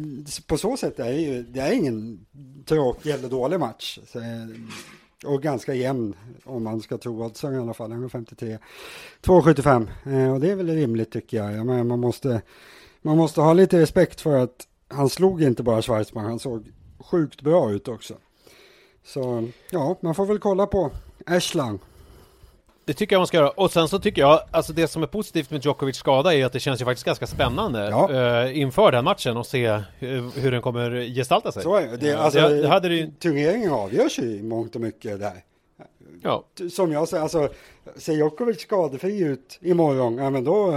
[0.47, 2.27] på så sätt är det ju, det är ingen
[2.67, 3.99] tråkig eller dålig match.
[4.07, 4.25] Så, eh,
[5.25, 6.15] och ganska jämn
[6.45, 8.59] om man ska tro oddsen i alla fall, 1,53.
[9.23, 11.53] 2,75 eh, och det är väl rimligt tycker jag.
[11.53, 12.43] jag menar, man, måste,
[13.03, 17.43] man måste ha lite respekt för att han slog inte bara Schweizman, han såg sjukt
[17.43, 18.15] bra ut också.
[19.05, 20.91] Så ja, man får väl kolla på
[21.27, 21.79] Ashlang.
[22.85, 23.51] Det tycker jag man ska göra.
[23.51, 26.53] Och sen så tycker jag, alltså det som är positivt med Djokovic skada är att
[26.53, 28.13] det känns ju faktiskt ganska spännande Ja.
[28.45, 31.63] eh, inför den matchen och se hur, hur den kommer gestalta sig.
[31.63, 31.97] Så är det.
[31.97, 35.45] det, alltså, det, det hade det ju, Turneringen avgörs ju i mångt och mycket där.
[36.23, 36.45] ja.
[36.73, 37.49] som jag säger, alltså
[37.97, 40.71] ser Djokovic skadefri ut imorgon, ja men då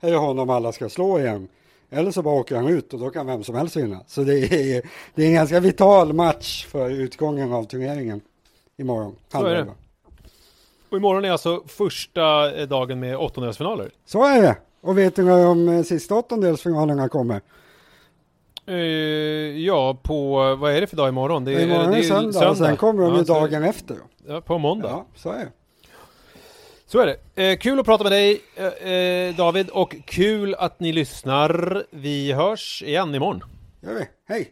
[0.00, 1.48] är det honom alla ska slå igen.
[1.90, 4.00] Eller så bara åker han ut och då kan vem som helst vinna.
[4.06, 4.82] Så det är,
[5.14, 8.20] det är en ganska vital match för utgången av turneringen
[8.76, 9.16] imorgon.
[9.32, 9.66] Så är det.
[10.90, 13.90] Och imorgon är alltså första eh, dagen med åttondelsfinaler.
[14.06, 14.56] Så är det.
[14.80, 17.40] Och vet du när de eh, sista åttondelsfinalerna kommer?
[18.66, 18.74] Eh,
[19.58, 21.44] ja, på, vad är det för dag imorgon?
[21.44, 23.96] Det är, imorgon det är söndag, och sen kommer de Ja, ju dagen efter.
[24.26, 24.88] Ja, på måndag.
[24.88, 25.50] Ja, så är det.
[26.94, 27.42] Så är det.
[27.42, 31.84] Eh, kul att prata med dig eh, eh, David och kul att ni lyssnar.
[31.90, 33.44] Vi hörs igen imorgon.
[33.80, 34.06] Gör vi.
[34.28, 34.50] Hej!